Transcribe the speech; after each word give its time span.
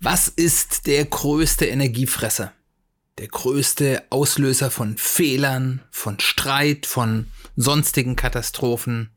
Was 0.00 0.28
ist 0.28 0.86
der 0.86 1.04
größte 1.04 1.66
Energiefresser? 1.66 2.52
Der 3.18 3.28
größte 3.28 4.04
Auslöser 4.10 4.70
von 4.70 4.98
Fehlern, 4.98 5.82
von 5.90 6.20
Streit, 6.20 6.84
von 6.84 7.28
sonstigen 7.56 8.14
Katastrophen? 8.14 9.10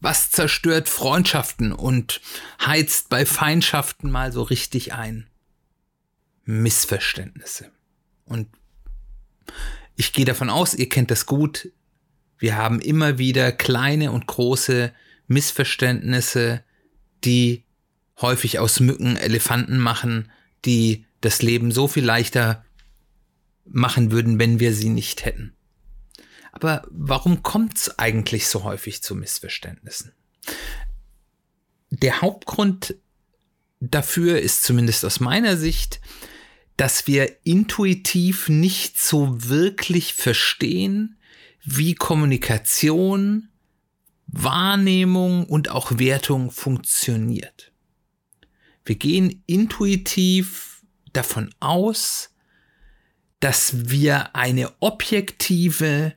Was 0.00 0.30
zerstört 0.30 0.88
Freundschaften 0.88 1.72
und 1.72 2.20
heizt 2.64 3.08
bei 3.08 3.24
Feindschaften 3.24 4.10
mal 4.10 4.32
so 4.32 4.42
richtig 4.42 4.94
ein? 4.94 5.28
Missverständnisse. 6.44 7.70
Und 8.24 8.48
ich 9.96 10.12
gehe 10.12 10.24
davon 10.24 10.50
aus, 10.50 10.74
ihr 10.74 10.88
kennt 10.88 11.10
das 11.10 11.26
gut. 11.26 11.70
Wir 12.38 12.56
haben 12.56 12.80
immer 12.80 13.18
wieder 13.18 13.52
kleine 13.52 14.10
und 14.10 14.26
große 14.26 14.92
Missverständnisse, 15.28 16.64
die 17.22 17.64
häufig 18.20 18.58
aus 18.58 18.80
Mücken 18.80 19.16
Elefanten 19.16 19.78
machen, 19.78 20.30
die 20.64 21.06
das 21.20 21.42
Leben 21.42 21.72
so 21.72 21.88
viel 21.88 22.04
leichter 22.04 22.64
machen 23.64 24.10
würden, 24.10 24.38
wenn 24.38 24.60
wir 24.60 24.74
sie 24.74 24.88
nicht 24.88 25.24
hätten. 25.24 25.54
Aber 26.52 26.86
warum 26.90 27.42
kommt 27.42 27.76
es 27.76 27.98
eigentlich 27.98 28.48
so 28.48 28.64
häufig 28.64 29.02
zu 29.02 29.14
Missverständnissen? 29.14 30.12
Der 31.90 32.20
Hauptgrund 32.20 32.96
dafür 33.80 34.40
ist 34.40 34.62
zumindest 34.62 35.04
aus 35.04 35.20
meiner 35.20 35.56
Sicht, 35.56 36.00
dass 36.76 37.06
wir 37.06 37.36
intuitiv 37.44 38.48
nicht 38.48 38.98
so 38.98 39.48
wirklich 39.48 40.14
verstehen, 40.14 41.18
wie 41.62 41.94
Kommunikation, 41.94 43.48
Wahrnehmung 44.26 45.46
und 45.46 45.70
auch 45.70 45.98
Wertung 45.98 46.50
funktioniert. 46.50 47.72
Wir 48.84 48.96
gehen 48.96 49.42
intuitiv 49.46 50.82
davon 51.12 51.54
aus, 51.60 52.30
dass 53.40 53.90
wir 53.90 54.36
eine 54.36 54.72
objektive, 54.80 56.14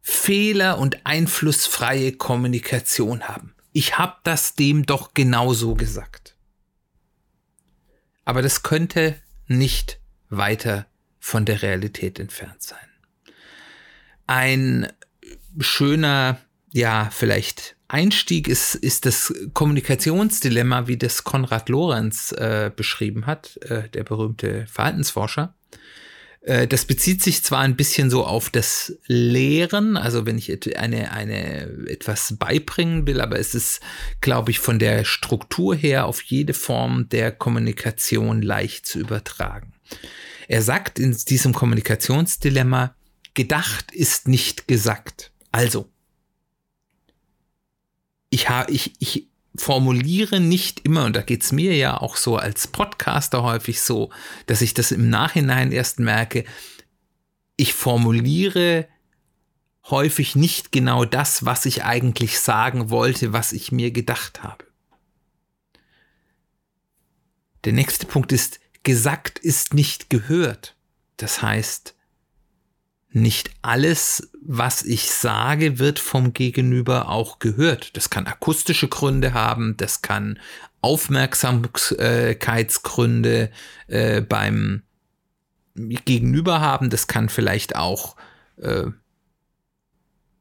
fehler- 0.00 0.78
und 0.78 1.04
einflussfreie 1.04 2.12
Kommunikation 2.12 3.28
haben. 3.28 3.54
Ich 3.72 3.98
habe 3.98 4.16
das 4.24 4.54
dem 4.54 4.86
doch 4.86 5.14
genauso 5.14 5.74
gesagt. 5.74 6.36
Aber 8.24 8.42
das 8.42 8.62
könnte 8.62 9.20
nicht 9.46 10.00
weiter 10.28 10.86
von 11.18 11.44
der 11.44 11.62
Realität 11.62 12.18
entfernt 12.18 12.62
sein. 12.62 12.78
Ein 14.26 14.92
schöner, 15.58 16.40
ja, 16.72 17.08
vielleicht 17.12 17.76
Einstieg 17.88 18.48
ist, 18.48 18.74
ist 18.74 19.06
das 19.06 19.32
Kommunikationsdilemma, 19.54 20.86
wie 20.86 20.98
das 20.98 21.24
Konrad 21.24 21.68
Lorenz 21.68 22.32
äh, 22.32 22.70
beschrieben 22.74 23.26
hat, 23.26 23.56
äh, 23.62 23.88
der 23.88 24.04
berühmte 24.04 24.66
Verhaltensforscher. 24.66 25.54
Äh, 26.42 26.66
das 26.66 26.84
bezieht 26.84 27.22
sich 27.22 27.42
zwar 27.42 27.60
ein 27.60 27.76
bisschen 27.76 28.10
so 28.10 28.24
auf 28.24 28.50
das 28.50 28.98
Lehren, 29.06 29.96
also 29.96 30.26
wenn 30.26 30.36
ich 30.36 30.76
eine, 30.76 31.12
eine, 31.12 31.62
etwas 31.88 32.36
beibringen 32.38 33.06
will, 33.06 33.20
aber 33.20 33.38
es 33.38 33.54
ist, 33.54 33.80
glaube 34.20 34.50
ich, 34.50 34.58
von 34.58 34.78
der 34.78 35.04
Struktur 35.04 35.74
her 35.74 36.06
auf 36.06 36.22
jede 36.22 36.54
Form 36.54 37.08
der 37.08 37.32
Kommunikation 37.32 38.42
leicht 38.42 38.86
zu 38.86 38.98
übertragen. 38.98 39.72
Er 40.46 40.62
sagt 40.62 40.98
in 40.98 41.16
diesem 41.28 41.54
Kommunikationsdilemma, 41.54 42.94
gedacht 43.34 43.92
ist 43.92 44.28
nicht 44.28 44.68
gesagt. 44.68 45.32
Also, 45.52 45.90
ich, 48.30 48.48
ha, 48.48 48.66
ich, 48.68 48.94
ich 48.98 49.28
formuliere 49.56 50.40
nicht 50.40 50.80
immer, 50.84 51.04
und 51.04 51.16
da 51.16 51.22
geht's 51.22 51.52
mir 51.52 51.74
ja 51.76 52.00
auch 52.00 52.16
so 52.16 52.36
als 52.36 52.66
Podcaster 52.68 53.42
häufig 53.42 53.80
so, 53.80 54.10
dass 54.46 54.62
ich 54.62 54.74
das 54.74 54.92
im 54.92 55.10
Nachhinein 55.10 55.72
erst 55.72 55.98
merke, 55.98 56.44
ich 57.56 57.74
formuliere 57.74 58.86
häufig 59.90 60.36
nicht 60.36 60.70
genau 60.70 61.04
das, 61.04 61.44
was 61.44 61.66
ich 61.66 61.84
eigentlich 61.84 62.38
sagen 62.40 62.90
wollte, 62.90 63.32
was 63.32 63.52
ich 63.52 63.72
mir 63.72 63.90
gedacht 63.90 64.42
habe. 64.42 64.64
Der 67.64 67.72
nächste 67.72 68.06
Punkt 68.06 68.30
ist, 68.32 68.60
gesagt 68.82 69.38
ist 69.38 69.74
nicht 69.74 70.10
gehört. 70.10 70.76
Das 71.16 71.42
heißt, 71.42 71.94
nicht 73.10 73.50
alles, 73.62 74.30
was 74.42 74.82
ich 74.82 75.10
sage, 75.10 75.78
wird 75.78 75.98
vom 75.98 76.34
Gegenüber 76.34 77.08
auch 77.08 77.38
gehört. 77.38 77.96
Das 77.96 78.10
kann 78.10 78.26
akustische 78.26 78.88
Gründe 78.88 79.32
haben, 79.32 79.76
das 79.76 80.02
kann 80.02 80.38
Aufmerksamkeitsgründe 80.80 83.50
äh, 83.88 84.20
beim 84.20 84.82
Gegenüber 85.74 86.60
haben, 86.60 86.90
das 86.90 87.06
kann 87.06 87.28
vielleicht 87.28 87.76
auch 87.76 88.16
äh, 88.56 88.86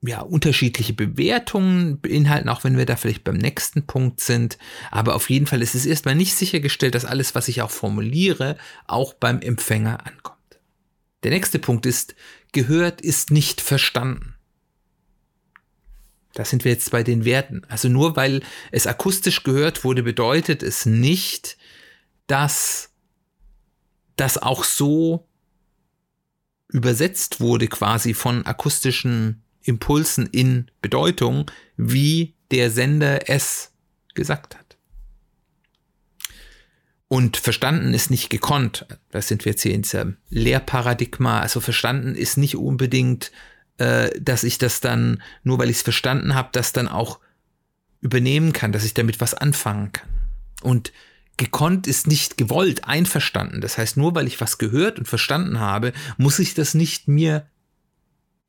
ja, 0.02 0.22
unterschiedliche 0.22 0.94
Bewertungen 0.94 2.00
beinhalten, 2.00 2.50
auch 2.50 2.64
wenn 2.64 2.78
wir 2.78 2.86
da 2.86 2.96
vielleicht 2.96 3.24
beim 3.24 3.38
nächsten 3.38 3.88
Punkt 3.88 4.20
sind. 4.20 4.58
Aber 4.92 5.16
auf 5.16 5.30
jeden 5.30 5.48
Fall 5.48 5.62
ist 5.62 5.76
es 5.76 5.86
erstmal 5.86 6.16
nicht 6.16 6.36
sichergestellt, 6.36 6.96
dass 6.96 7.06
alles, 7.06 7.36
was 7.36 7.48
ich 7.48 7.62
auch 7.62 7.72
formuliere, 7.72 8.58
auch 8.86 9.14
beim 9.14 9.42
Empfänger 9.42 10.06
ankommt. 10.06 10.38
Der 11.24 11.32
nächste 11.32 11.60
Punkt 11.60 11.86
ist, 11.86 12.16
gehört 12.57 13.01
ist 13.01 13.29
nicht 13.29 13.62
verstanden. 13.62 14.34
Da 16.34 16.44
sind 16.44 16.66
wir 16.66 16.72
jetzt 16.72 16.90
bei 16.90 17.03
den 17.03 17.23
Werten. 17.23 17.62
Also 17.68 17.88
nur 17.88 18.16
weil 18.16 18.41
es 18.72 18.88
akustisch 18.88 19.44
gehört 19.44 19.84
wurde, 19.84 20.01
bedeutet 20.01 20.63
es 20.63 20.88
nicht, 20.88 21.56
dass 22.25 22.90
das 24.16 24.40
auch 24.40 24.63
so 24.63 25.28
übersetzt 26.69 27.41
wurde 27.41 27.68
quasi 27.68 28.16
von 28.16 28.44
akustischen 28.47 29.44
Impulsen 29.62 30.25
in 30.25 30.72
Bedeutung, 30.81 31.51
wie 31.75 32.34
der 32.50 32.72
Sender 32.72 33.29
es 33.29 33.72
gesagt 34.16 34.57
hat. 34.57 34.67
Und 37.09 37.38
verstanden 37.38 37.94
ist 37.94 38.12
nicht 38.12 38.29
gekonnt. 38.29 38.85
Da 39.12 39.22
sind 39.22 39.45
wir 39.45 39.53
jetzt 39.53 39.62
hier 39.62 39.73
in 39.73 39.84
diesem 39.84 40.18
Lehrparadigma. 40.29 41.40
Also 41.40 41.62
verstanden 41.62 42.16
ist 42.16 42.38
nicht 42.38 42.57
unbedingt, 42.57 43.31
äh, 43.78 44.09
dass 44.19 44.44
ich 44.44 44.57
das 44.57 44.81
dann, 44.81 45.22
nur 45.44 45.57
weil 45.57 45.69
ich 45.69 45.78
es 45.78 45.81
verstanden 45.84 46.35
habe, 46.35 46.50
das 46.51 46.73
dann 46.73 46.88
auch 46.88 47.19
übernehmen 48.01 48.51
kann, 48.51 48.72
dass 48.72 48.84
ich 48.84 48.94
damit 48.94 49.22
was 49.22 49.34
anfangen 49.34 49.94
kann. 49.94 50.09
Und 50.62 50.91
gekonnt 51.38 51.88
ist 51.88 52.07
nicht 52.07 52.38
gewollt, 52.38 52.85
einverstanden. 52.85 53.62
Das 53.62 53.78
heißt, 53.78 53.95
nur 53.95 54.13
weil 54.16 54.28
ich 54.28 54.41
was 54.41 54.57
gehört 54.57 55.00
und 55.00 55.07
verstanden 55.07 55.59
habe, 55.59 55.94
muss 56.18 56.39
ich 56.39 56.56
das 56.56 56.74
nicht 56.74 57.07
mir 57.07 57.47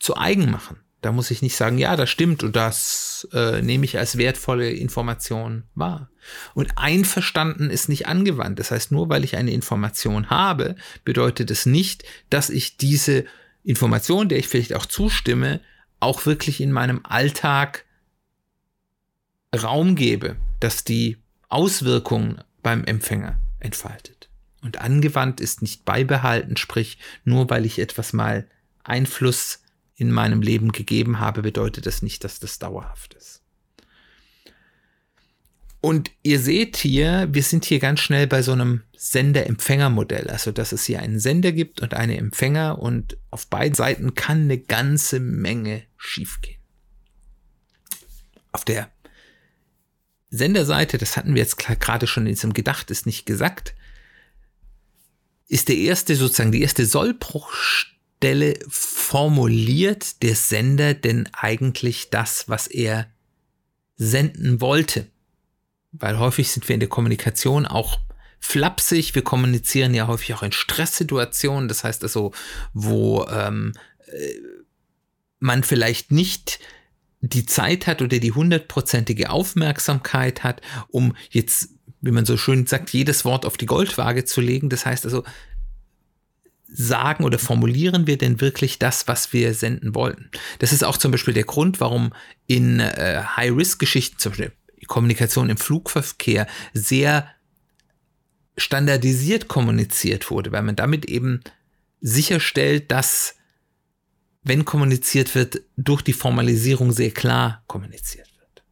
zu 0.01 0.17
eigen 0.17 0.51
machen. 0.51 0.81
Da 1.01 1.13
muss 1.13 1.31
ich 1.31 1.43
nicht 1.43 1.57
sagen, 1.57 1.79
ja, 1.79 1.95
das 1.95 2.11
stimmt 2.11 2.43
und 2.43 2.57
das 2.57 3.29
äh, 3.33 3.63
nehme 3.63 3.85
ich 3.85 3.99
als 3.99 4.19
wertvolle 4.19 4.71
Information 4.71 5.63
wahr. 5.75 6.11
Und 6.55 6.77
einverstanden 6.77 7.71
ist 7.71 7.89
nicht 7.89 8.09
angewandt. 8.09 8.59
Das 8.59 8.73
heißt, 8.73 8.91
nur 8.91 9.09
weil 9.09 9.23
ich 9.23 9.37
eine 9.37 9.53
Information 9.53 10.29
habe, 10.29 10.75
bedeutet 11.05 11.51
es 11.51 11.67
nicht, 11.67 12.05
dass 12.31 12.51
ich 12.51 12.77
diese 12.77 13.25
Information, 13.63 14.29
der 14.29 14.39
ich 14.39 14.49
vielleicht 14.49 14.75
auch 14.75 14.87
zustimme, 14.87 15.61
auch 16.01 16.27
wirklich 16.27 16.61
in 16.61 16.73
meinem 16.73 17.01
Alltag 17.05 17.85
Raum 19.55 19.95
gebe, 19.95 20.37
dass 20.61 20.85
die 20.85 21.19
Auswirkungen 21.49 22.43
beim 22.63 22.85
Empfänger 22.85 23.39
entfaltet. 23.61 24.29
Und 24.63 24.81
angewandt 24.81 25.41
ist 25.41 25.63
nicht 25.63 25.85
beibehalten, 25.85 26.57
sprich, 26.57 26.99
nur 27.25 27.49
weil 27.49 27.65
ich 27.65 27.79
etwas 27.79 28.13
mal 28.13 28.47
Einfluss 28.83 29.61
in 29.99 30.13
meinem 30.13 30.41
Leben 30.41 30.71
gegeben 30.71 31.19
habe, 31.19 31.43
bedeutet 31.43 31.85
das 31.85 32.03
nicht, 32.03 32.23
dass 32.23 32.39
das 32.39 32.61
dauerhaft 32.61 33.15
ist. 33.15 33.43
Und 35.81 36.13
ihr 36.23 36.41
seht 36.41 36.77
hier, 36.77 37.29
wir 37.31 37.43
sind 37.43 37.65
hier 37.65 37.81
ganz 37.81 38.01
schnell 38.01 38.27
bei 38.27 38.43
so 38.43 38.53
einem 38.53 38.83
Sender-Empfänger-Modell, 38.97 40.29
also 40.29 40.53
dass 40.53 40.73
es 40.73 40.85
hier 40.85 41.01
einen 41.01 41.19
Sender 41.19 41.53
gibt 41.53 41.81
und 41.81 41.95
einen 41.95 42.17
Empfänger 42.17 42.79
und 42.79 43.17
auf 43.31 43.49
beiden 43.49 43.75
Seiten 43.75 44.15
kann 44.15 44.43
eine 44.43 44.59
ganze 44.59 45.21
Menge 45.21 45.83
schiefgehen. 45.97 46.59
Auf 48.53 48.65
der 48.65 48.91
Senderseite, 50.31 50.99
das 50.99 51.17
hatten 51.17 51.35
wir 51.35 51.43
jetzt 51.43 51.59
gerade 51.59 52.07
schon 52.07 52.27
in 52.27 52.35
diesem 52.35 52.53
Gedacht 52.53 52.91
ist 52.91 53.07
nicht 53.07 53.27
gesagt, 53.27 53.75
ist 55.49 55.69
der 55.69 55.77
erste 55.77 56.15
sozusagen 56.15 56.53
die 56.53 56.63
erste 56.63 56.87
Sollbruchstelle 56.87 57.98
formuliert 58.69 60.23
der 60.23 60.35
Sender 60.35 60.95
denn 60.95 61.29
eigentlich 61.33 62.11
das, 62.11 62.49
was 62.49 62.67
er 62.67 63.07
senden 63.97 64.61
wollte? 64.61 65.07
Weil 65.93 66.19
häufig 66.19 66.51
sind 66.51 66.69
wir 66.69 66.75
in 66.75 66.81
der 66.81 66.89
Kommunikation 66.89 67.67
auch 67.67 67.99
flapsig. 68.41 69.15
Wir 69.15 69.23
kommunizieren 69.23 69.95
ja 69.95 70.07
häufig 70.07 70.35
auch 70.35 70.43
in 70.43 70.53
Stresssituationen. 70.53 71.69
Das 71.69 71.85
heißt 71.85 72.03
also, 72.03 72.33
wo 72.73 73.27
ähm, 73.27 73.73
äh, 74.07 74.35
man 75.41 75.63
vielleicht 75.63 76.13
nicht 76.13 76.61
die 77.21 77.47
Zeit 77.47 77.87
hat 77.87 78.01
oder 78.01 78.19
die 78.19 78.33
hundertprozentige 78.33 79.31
Aufmerksamkeit 79.31 80.45
hat, 80.45 80.61
um 80.89 81.17
jetzt, 81.31 81.71
wie 82.01 82.13
man 82.13 82.25
so 82.25 82.37
schön 82.37 82.67
sagt, 82.67 82.91
jedes 82.91 83.25
Wort 83.25 83.45
auf 83.45 83.57
die 83.57 83.67
Goldwaage 83.67 84.25
zu 84.25 84.41
legen. 84.41 84.69
Das 84.69 84.87
heißt 84.87 85.05
also, 85.05 85.25
sagen 86.69 87.25
oder 87.25 87.39
formulieren 87.39 88.07
wir 88.07 88.19
denn 88.19 88.41
wirklich 88.41 88.79
das, 88.79 89.09
was 89.09 89.33
wir 89.33 89.55
senden 89.55 89.95
wollten? 89.95 90.31
Das 90.59 90.73
ist 90.73 90.85
auch 90.85 90.97
zum 90.97 91.11
Beispiel 91.11 91.35
der 91.35 91.45
Grund, 91.45 91.81
warum 91.81 92.13
in 92.47 92.81
äh, 92.81 93.23
High-Risk-Geschichten, 93.37 94.19
zum 94.19 94.33
Beispiel 94.33 94.53
Kommunikation 94.87 95.51
im 95.51 95.57
Flugverkehr, 95.57 96.47
sehr 96.73 97.29
standardisiert 98.57 99.49
kommuniziert 99.49 100.31
wurde, 100.31 100.53
weil 100.53 100.63
man 100.63 100.77
damit 100.77 101.07
eben 101.07 101.41
sicherstellt, 102.01 102.91
dass 102.91 103.37
wenn 104.43 104.65
kommuniziert 104.65 105.35
wird, 105.35 105.63
durch 105.77 106.03
die 106.03 106.13
Formalisierung 106.13 106.93
sehr 106.93 107.11
klar 107.11 107.63
kommuniziert 107.67 108.31
wird. 108.39 108.63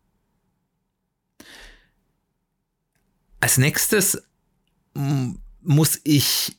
Als 3.40 3.58
nächstes 3.58 4.22
muss 4.94 6.00
ich 6.04 6.56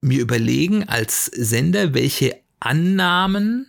mir 0.00 0.20
überlegen 0.20 0.88
als 0.88 1.26
Sender, 1.26 1.94
welche 1.94 2.40
Annahmen, 2.60 3.66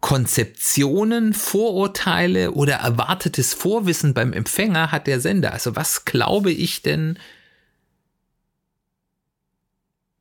Konzeptionen, 0.00 1.34
Vorurteile 1.34 2.52
oder 2.52 2.76
erwartetes 2.76 3.52
Vorwissen 3.52 4.14
beim 4.14 4.32
Empfänger 4.32 4.92
hat 4.92 5.06
der 5.06 5.20
Sender. 5.20 5.52
Also 5.52 5.76
was 5.76 6.04
glaube 6.04 6.50
ich 6.50 6.82
denn 6.82 7.18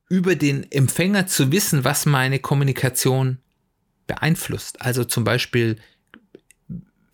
über 0.10 0.36
den 0.36 0.70
Empfänger 0.72 1.28
zu 1.28 1.52
wissen, 1.52 1.84
was 1.84 2.06
meine 2.06 2.40
Kommunikation 2.40 3.38
beeinflusst. 4.08 4.82
Also 4.82 5.06
zum 5.06 5.24
Beispiel, 5.24 5.78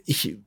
ich 0.06 0.38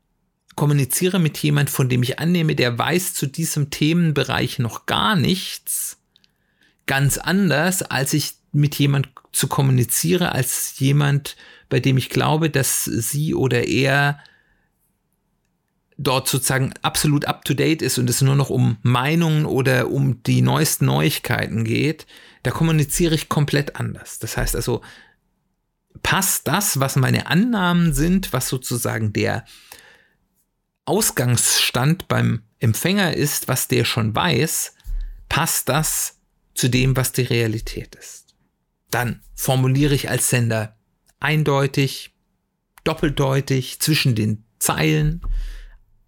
kommuniziere 0.58 1.20
mit 1.20 1.38
jemand, 1.38 1.70
von 1.70 1.88
dem 1.88 2.02
ich 2.02 2.18
annehme, 2.18 2.56
der 2.56 2.76
weiß 2.76 3.14
zu 3.14 3.26
diesem 3.26 3.70
Themenbereich 3.70 4.58
noch 4.58 4.86
gar 4.86 5.14
nichts, 5.14 5.98
ganz 6.86 7.16
anders, 7.16 7.82
als 7.82 8.12
ich 8.12 8.34
mit 8.50 8.74
jemand 8.74 9.08
zu 9.30 9.46
kommuniziere, 9.46 10.32
als 10.32 10.80
jemand, 10.80 11.36
bei 11.68 11.78
dem 11.78 11.96
ich 11.96 12.10
glaube, 12.10 12.50
dass 12.50 12.84
sie 12.84 13.36
oder 13.36 13.68
er 13.68 14.18
dort 15.96 16.26
sozusagen 16.26 16.74
absolut 16.82 17.26
up 17.26 17.44
to 17.44 17.54
date 17.54 17.80
ist 17.80 17.98
und 17.98 18.10
es 18.10 18.20
nur 18.20 18.34
noch 18.34 18.50
um 18.50 18.78
Meinungen 18.82 19.46
oder 19.46 19.88
um 19.88 20.24
die 20.24 20.42
neuesten 20.42 20.86
Neuigkeiten 20.86 21.62
geht, 21.62 22.04
da 22.42 22.50
kommuniziere 22.50 23.14
ich 23.14 23.28
komplett 23.28 23.76
anders. 23.76 24.18
Das 24.18 24.36
heißt 24.36 24.56
also, 24.56 24.80
passt 26.02 26.48
das, 26.48 26.80
was 26.80 26.96
meine 26.96 27.28
Annahmen 27.28 27.92
sind, 27.92 28.32
was 28.32 28.48
sozusagen 28.48 29.12
der 29.12 29.44
Ausgangsstand 30.88 32.08
beim 32.08 32.42
Empfänger 32.60 33.12
ist, 33.12 33.46
was 33.46 33.68
der 33.68 33.84
schon 33.84 34.14
weiß, 34.14 34.74
passt 35.28 35.68
das 35.68 36.16
zu 36.54 36.68
dem, 36.68 36.96
was 36.96 37.12
die 37.12 37.22
Realität 37.22 37.94
ist. 37.94 38.34
Dann 38.90 39.20
formuliere 39.34 39.94
ich 39.94 40.08
als 40.08 40.30
Sender 40.30 40.76
eindeutig, 41.20 42.14
doppeldeutig, 42.84 43.80
zwischen 43.80 44.14
den 44.14 44.44
Zeilen, 44.58 45.20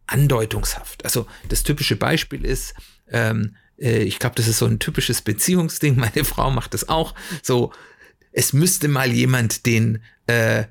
andeutungshaft. 0.06 1.04
Also 1.04 1.26
das 1.50 1.62
typische 1.62 1.96
Beispiel 1.96 2.46
ist, 2.46 2.74
ähm, 3.10 3.56
äh, 3.78 4.02
ich 4.02 4.18
glaube, 4.18 4.36
das 4.36 4.48
ist 4.48 4.58
so 4.58 4.66
ein 4.66 4.78
typisches 4.78 5.20
Beziehungsding. 5.20 5.96
Meine 6.00 6.24
Frau 6.24 6.50
macht 6.50 6.72
das 6.72 6.88
auch. 6.88 7.14
So, 7.42 7.72
es 8.32 8.54
müsste 8.54 8.88
mal 8.88 9.12
jemand 9.12 9.66
den 9.66 10.02
äh, 10.26 10.64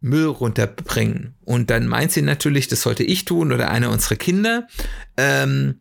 Müll 0.00 0.26
runterbringen. 0.26 1.34
Und 1.44 1.70
dann 1.70 1.86
meint 1.86 2.12
sie 2.12 2.22
natürlich, 2.22 2.68
das 2.68 2.82
sollte 2.82 3.02
ich 3.02 3.24
tun 3.24 3.52
oder 3.52 3.70
einer 3.70 3.90
unserer 3.90 4.16
Kinder. 4.16 4.66
Ähm, 5.16 5.80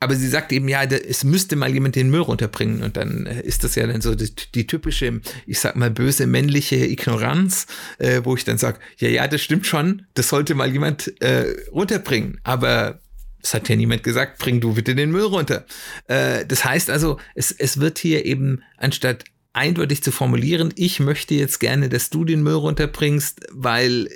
aber 0.00 0.14
sie 0.14 0.28
sagt 0.28 0.52
eben, 0.52 0.68
ja, 0.68 0.84
es 0.84 1.24
müsste 1.24 1.56
mal 1.56 1.72
jemand 1.72 1.96
den 1.96 2.10
Müll 2.10 2.20
runterbringen. 2.20 2.82
Und 2.82 2.96
dann 2.96 3.26
äh, 3.26 3.42
ist 3.42 3.64
das 3.64 3.74
ja 3.74 3.86
dann 3.86 4.00
so 4.00 4.14
die, 4.14 4.30
die 4.54 4.66
typische, 4.66 5.20
ich 5.46 5.58
sag 5.58 5.74
mal, 5.76 5.90
böse 5.90 6.26
männliche 6.26 6.76
Ignoranz, 6.76 7.66
äh, 7.98 8.20
wo 8.22 8.36
ich 8.36 8.44
dann 8.44 8.58
sage, 8.58 8.78
ja, 8.98 9.08
ja, 9.08 9.26
das 9.26 9.42
stimmt 9.42 9.66
schon, 9.66 10.06
das 10.14 10.28
sollte 10.28 10.54
mal 10.54 10.70
jemand 10.70 11.20
äh, 11.20 11.52
runterbringen. 11.72 12.40
Aber 12.44 13.00
es 13.42 13.54
hat 13.54 13.68
ja 13.68 13.76
niemand 13.76 14.04
gesagt, 14.04 14.38
bring 14.38 14.60
du 14.60 14.74
bitte 14.74 14.94
den 14.94 15.10
Müll 15.10 15.24
runter. 15.24 15.64
Äh, 16.06 16.46
das 16.46 16.64
heißt 16.64 16.90
also, 16.90 17.18
es, 17.34 17.50
es 17.50 17.80
wird 17.80 17.98
hier 17.98 18.24
eben, 18.24 18.62
anstatt 18.76 19.24
eindeutig 19.58 20.04
zu 20.04 20.12
formulieren, 20.12 20.72
ich 20.76 21.00
möchte 21.00 21.34
jetzt 21.34 21.58
gerne, 21.58 21.88
dass 21.88 22.10
du 22.10 22.24
den 22.24 22.42
Müll 22.44 22.54
runterbringst, 22.54 23.40
weil 23.50 24.08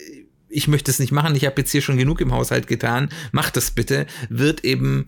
ich 0.48 0.68
möchte 0.68 0.90
es 0.90 1.00
nicht 1.00 1.10
machen, 1.10 1.34
ich 1.34 1.46
habe 1.46 1.60
jetzt 1.60 1.72
hier 1.72 1.82
schon 1.82 1.96
genug 1.96 2.20
im 2.20 2.32
Haushalt 2.32 2.68
getan, 2.68 3.08
mach 3.32 3.50
das 3.50 3.72
bitte, 3.72 4.06
wird 4.28 4.64
eben 4.64 5.06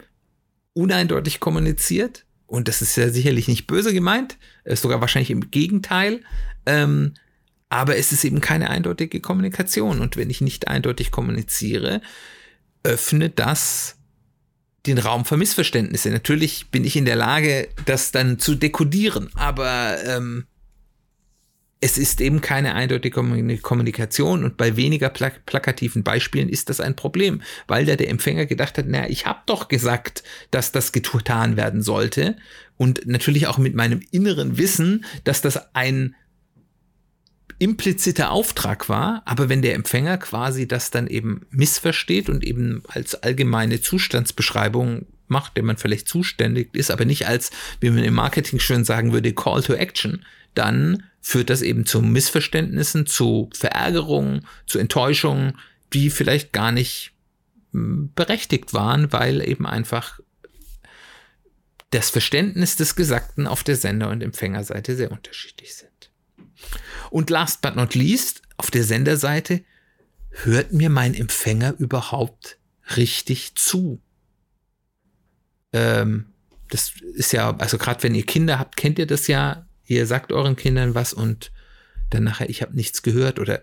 uneindeutig 0.72 1.38
kommuniziert. 1.38 2.24
Und 2.46 2.66
das 2.66 2.82
ist 2.82 2.96
ja 2.96 3.10
sicherlich 3.10 3.46
nicht 3.46 3.68
böse 3.68 3.92
gemeint, 3.92 4.36
ist 4.64 4.82
sogar 4.82 5.00
wahrscheinlich 5.00 5.30
im 5.30 5.52
Gegenteil. 5.52 6.20
Ähm, 6.66 7.14
aber 7.68 7.96
es 7.96 8.10
ist 8.10 8.24
eben 8.24 8.40
keine 8.40 8.70
eindeutige 8.70 9.20
Kommunikation. 9.20 10.00
Und 10.00 10.16
wenn 10.16 10.30
ich 10.30 10.40
nicht 10.40 10.66
eindeutig 10.66 11.12
kommuniziere, 11.12 12.00
öffnet 12.82 13.38
das 13.38 13.98
den 14.86 14.98
Raum 14.98 15.24
für 15.24 15.36
Missverständnisse. 15.36 16.10
Natürlich 16.10 16.70
bin 16.70 16.84
ich 16.84 16.96
in 16.96 17.04
der 17.04 17.16
Lage, 17.16 17.68
das 17.86 18.12
dann 18.12 18.38
zu 18.38 18.54
dekodieren, 18.54 19.30
aber 19.34 19.96
ähm, 20.04 20.46
es 21.84 21.98
ist 21.98 22.22
eben 22.22 22.40
keine 22.40 22.74
eindeutige 22.74 23.20
Kommunikation 23.60 24.42
und 24.42 24.56
bei 24.56 24.76
weniger 24.76 25.10
plak 25.10 25.44
plakativen 25.44 26.02
Beispielen 26.02 26.48
ist 26.48 26.70
das 26.70 26.80
ein 26.80 26.96
Problem, 26.96 27.42
weil 27.66 27.84
da 27.84 27.94
der 27.96 28.08
Empfänger 28.08 28.46
gedacht 28.46 28.78
hat, 28.78 28.86
naja, 28.86 29.06
ich 29.10 29.26
habe 29.26 29.40
doch 29.44 29.68
gesagt, 29.68 30.22
dass 30.50 30.72
das 30.72 30.92
getan 30.92 31.58
werden 31.58 31.82
sollte 31.82 32.36
und 32.78 33.06
natürlich 33.06 33.48
auch 33.48 33.58
mit 33.58 33.74
meinem 33.74 34.00
inneren 34.10 34.56
Wissen, 34.56 35.04
dass 35.24 35.42
das 35.42 35.74
ein 35.74 36.14
impliziter 37.64 38.30
Auftrag 38.30 38.90
war, 38.90 39.22
aber 39.24 39.48
wenn 39.48 39.62
der 39.62 39.74
Empfänger 39.74 40.18
quasi 40.18 40.68
das 40.68 40.90
dann 40.90 41.06
eben 41.06 41.46
missversteht 41.50 42.28
und 42.28 42.44
eben 42.44 42.82
als 42.88 43.14
allgemeine 43.14 43.80
Zustandsbeschreibung 43.80 45.06
macht, 45.28 45.56
der 45.56 45.64
man 45.64 45.78
vielleicht 45.78 46.06
zuständig 46.06 46.74
ist, 46.74 46.90
aber 46.90 47.06
nicht 47.06 47.26
als, 47.26 47.50
wie 47.80 47.88
man 47.88 48.04
im 48.04 48.12
Marketing 48.12 48.60
schön 48.60 48.84
sagen 48.84 49.14
würde, 49.14 49.32
Call 49.32 49.62
to 49.62 49.72
Action, 49.72 50.26
dann 50.54 51.04
führt 51.22 51.48
das 51.48 51.62
eben 51.62 51.86
zu 51.86 52.02
Missverständnissen, 52.02 53.06
zu 53.06 53.48
Verärgerungen, 53.54 54.46
zu 54.66 54.78
Enttäuschungen, 54.78 55.58
die 55.94 56.10
vielleicht 56.10 56.52
gar 56.52 56.70
nicht 56.70 57.12
hm, 57.72 58.10
berechtigt 58.14 58.74
waren, 58.74 59.10
weil 59.10 59.40
eben 59.40 59.66
einfach 59.66 60.20
das 61.88 62.10
Verständnis 62.10 62.76
des 62.76 62.94
Gesagten 62.94 63.46
auf 63.46 63.64
der 63.64 63.76
Sender- 63.76 64.10
und 64.10 64.22
Empfängerseite 64.22 64.96
sehr 64.96 65.12
unterschiedlich 65.12 65.74
sind. 65.74 65.93
Und 67.10 67.30
last 67.30 67.60
but 67.62 67.76
not 67.76 67.94
least, 67.94 68.42
auf 68.56 68.70
der 68.70 68.84
Senderseite, 68.84 69.62
hört 70.30 70.72
mir 70.72 70.90
mein 70.90 71.14
Empfänger 71.14 71.74
überhaupt 71.78 72.58
richtig 72.96 73.54
zu? 73.54 74.00
Ähm, 75.72 76.26
das 76.70 76.92
ist 77.14 77.32
ja, 77.32 77.56
also 77.56 77.78
gerade 77.78 78.02
wenn 78.02 78.14
ihr 78.14 78.26
Kinder 78.26 78.58
habt, 78.58 78.76
kennt 78.76 78.98
ihr 78.98 79.06
das 79.06 79.26
ja, 79.26 79.66
ihr 79.86 80.06
sagt 80.06 80.32
euren 80.32 80.56
Kindern 80.56 80.94
was 80.94 81.12
und 81.12 81.52
dann 82.10 82.24
nachher, 82.24 82.48
ich 82.48 82.62
habe 82.62 82.74
nichts 82.74 83.02
gehört. 83.02 83.38
Oder 83.38 83.62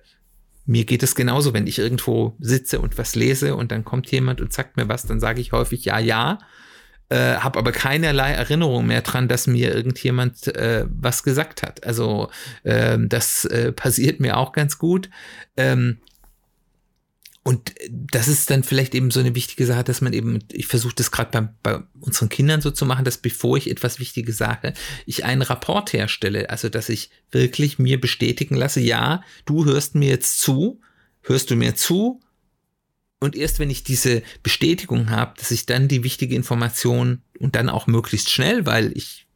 mir 0.65 0.85
geht 0.85 1.03
es 1.03 1.15
genauso, 1.15 1.53
wenn 1.53 1.67
ich 1.67 1.79
irgendwo 1.79 2.35
sitze 2.39 2.79
und 2.79 2.97
was 2.97 3.15
lese 3.15 3.55
und 3.55 3.71
dann 3.71 3.83
kommt 3.83 4.11
jemand 4.11 4.41
und 4.41 4.53
sagt 4.53 4.77
mir 4.77 4.87
was, 4.87 5.05
dann 5.05 5.19
sage 5.19 5.41
ich 5.41 5.51
häufig 5.51 5.85
ja, 5.85 5.99
ja, 5.99 6.39
äh, 7.11 7.35
habe 7.35 7.59
aber 7.59 7.73
keinerlei 7.73 8.31
Erinnerung 8.31 8.87
mehr 8.87 9.01
dran, 9.01 9.27
dass 9.27 9.45
mir 9.45 9.75
irgendjemand 9.75 10.47
äh, 10.55 10.85
was 10.87 11.23
gesagt 11.23 11.61
hat. 11.61 11.85
Also 11.85 12.29
ähm, 12.63 13.09
das 13.09 13.43
äh, 13.43 13.73
passiert 13.73 14.21
mir 14.21 14.37
auch 14.37 14.53
ganz 14.53 14.77
gut. 14.77 15.09
Ähm, 15.57 15.97
und 17.43 17.73
das 17.89 18.29
ist 18.29 18.49
dann 18.49 18.63
vielleicht 18.63 18.95
eben 18.95 19.11
so 19.11 19.19
eine 19.19 19.35
wichtige 19.35 19.65
Sache, 19.65 19.83
dass 19.83 19.99
man 19.99 20.13
eben, 20.13 20.39
ich 20.53 20.67
versuche 20.67 20.95
das 20.95 21.11
gerade 21.11 21.31
bei, 21.31 21.49
bei 21.63 21.83
unseren 21.99 22.29
Kindern 22.29 22.61
so 22.61 22.71
zu 22.71 22.85
machen, 22.85 23.03
dass 23.03 23.17
bevor 23.17 23.57
ich 23.57 23.69
etwas 23.69 23.99
Wichtiges 23.99 24.37
sage, 24.37 24.73
ich 25.05 25.25
einen 25.25 25.41
Rapport 25.41 25.91
herstelle. 25.91 26.49
Also, 26.49 26.69
dass 26.69 26.87
ich 26.87 27.09
wirklich 27.29 27.77
mir 27.77 27.99
bestätigen 27.99 28.55
lasse, 28.55 28.79
ja, 28.79 29.21
du 29.45 29.65
hörst 29.65 29.95
mir 29.95 30.09
jetzt 30.09 30.39
zu, 30.39 30.79
hörst 31.23 31.51
du 31.51 31.57
mir 31.57 31.75
zu, 31.75 32.21
Und 33.21 33.35
erst 33.35 33.59
wenn 33.59 33.69
ich 33.69 33.83
diese 33.83 34.23
Bestätigung 34.41 35.11
habe, 35.11 35.35
dass 35.37 35.51
ich 35.51 35.67
dann 35.67 35.87
die 35.87 36.03
wichtige 36.03 36.35
Information 36.35 37.21
und 37.39 37.55
dann 37.55 37.69
auch 37.69 37.85
möglichst 37.85 38.31
schnell, 38.31 38.65
weil 38.65 38.91
ich 38.97 39.27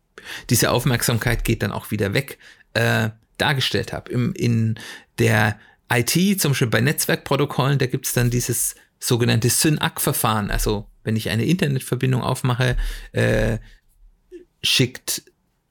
diese 0.49 0.71
Aufmerksamkeit 0.71 1.45
geht 1.45 1.61
dann 1.61 1.71
auch 1.71 1.91
wieder 1.91 2.15
weg, 2.15 2.39
äh, 2.73 3.09
dargestellt 3.37 3.93
habe. 3.93 4.11
in 4.11 4.79
der 5.19 5.59
IT, 5.91 6.41
zum 6.41 6.51
Beispiel 6.51 6.67
bei 6.67 6.81
Netzwerkprotokollen, 6.81 7.77
da 7.77 7.85
gibt 7.85 8.07
es 8.07 8.13
dann 8.13 8.31
dieses 8.31 8.73
sogenannte 8.99 9.51
SYNAC-Verfahren. 9.51 10.49
Also 10.49 10.89
wenn 11.03 11.15
ich 11.15 11.29
eine 11.29 11.45
Internetverbindung 11.45 12.23
aufmache, 12.23 12.77
äh, 13.11 13.59
schickt 14.63 15.21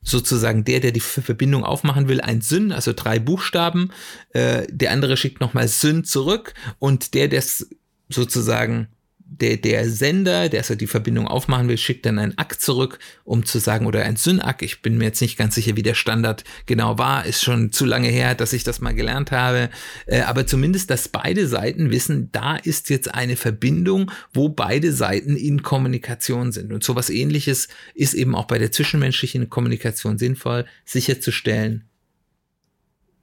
sozusagen 0.03 0.65
der, 0.65 0.79
der 0.79 0.93
die 0.93 1.01
Verbindung 1.01 1.65
aufmachen 1.65 2.07
will, 2.07 2.21
ein 2.21 2.43
Syn, 2.43 2.71
also 2.71 2.93
drei 2.93 3.19
Buchstaben. 3.19 3.91
Äh, 4.31 4.67
der 4.69 4.93
andere 4.93 5.17
schickt 5.17 5.41
nochmal 5.41 5.67
Syn 5.67 6.05
zurück 6.05 6.55
und 6.79 7.15
der, 7.15 7.27
der 7.27 7.41
es 7.41 7.69
sozusagen 8.09 8.89
der, 9.27 9.57
der 9.57 9.89
Sender, 9.89 10.49
der 10.49 10.61
also 10.61 10.75
die 10.75 10.87
Verbindung 10.87 11.27
aufmachen 11.27 11.69
will, 11.69 11.79
schickt 11.79 12.07
dann 12.07 12.19
ein 12.19 12.37
Ack 12.39 12.61
zurück, 12.61 12.99
um 13.25 13.45
zu 13.45 13.59
sagen, 13.59 13.87
oder 13.87 14.05
ein 14.05 14.17
Synack, 14.17 14.63
ich 14.63 14.83
bin 14.83 14.99
mir 14.99 15.05
jetzt 15.05 15.21
nicht 15.21 15.37
ganz 15.37 15.55
sicher, 15.55 15.77
wie 15.77 15.83
der 15.83 15.95
Standard 15.95 16.45
genau 16.67 16.99
war, 16.99 17.25
ist 17.25 17.43
schon 17.43 17.73
zu 17.73 17.85
lange 17.85 18.09
her, 18.09 18.35
dass 18.35 18.53
ich 18.53 18.65
das 18.65 18.81
mal 18.81 18.95
gelernt 18.95 19.33
habe, 19.33 19.71
äh, 20.07 20.21
aber 20.21 20.47
zumindest, 20.47 20.91
dass 20.91 21.09
beide 21.09 21.49
Seiten 21.49 21.91
wissen, 21.91 22.31
da 22.33 22.57
ist 22.57 22.91
jetzt 22.91 23.13
eine 23.13 23.37
Verbindung, 23.37 24.11
wo 24.33 24.49
beide 24.51 24.93
Seiten 24.93 25.37
in 25.37 25.63
Kommunikation 25.63 26.53
sind. 26.53 26.73
Und 26.73 26.85
sowas 26.85 27.11
ähnliches 27.11 27.69
ist 27.95 28.15
eben 28.15 28.35
auch 28.35 28.47
bei 28.47 28.59
der 28.59 28.73
zwischenmenschlichen 28.73 29.49
Kommunikation 29.49 30.19
sinnvoll, 30.19 30.67
sicherzustellen, 30.85 31.89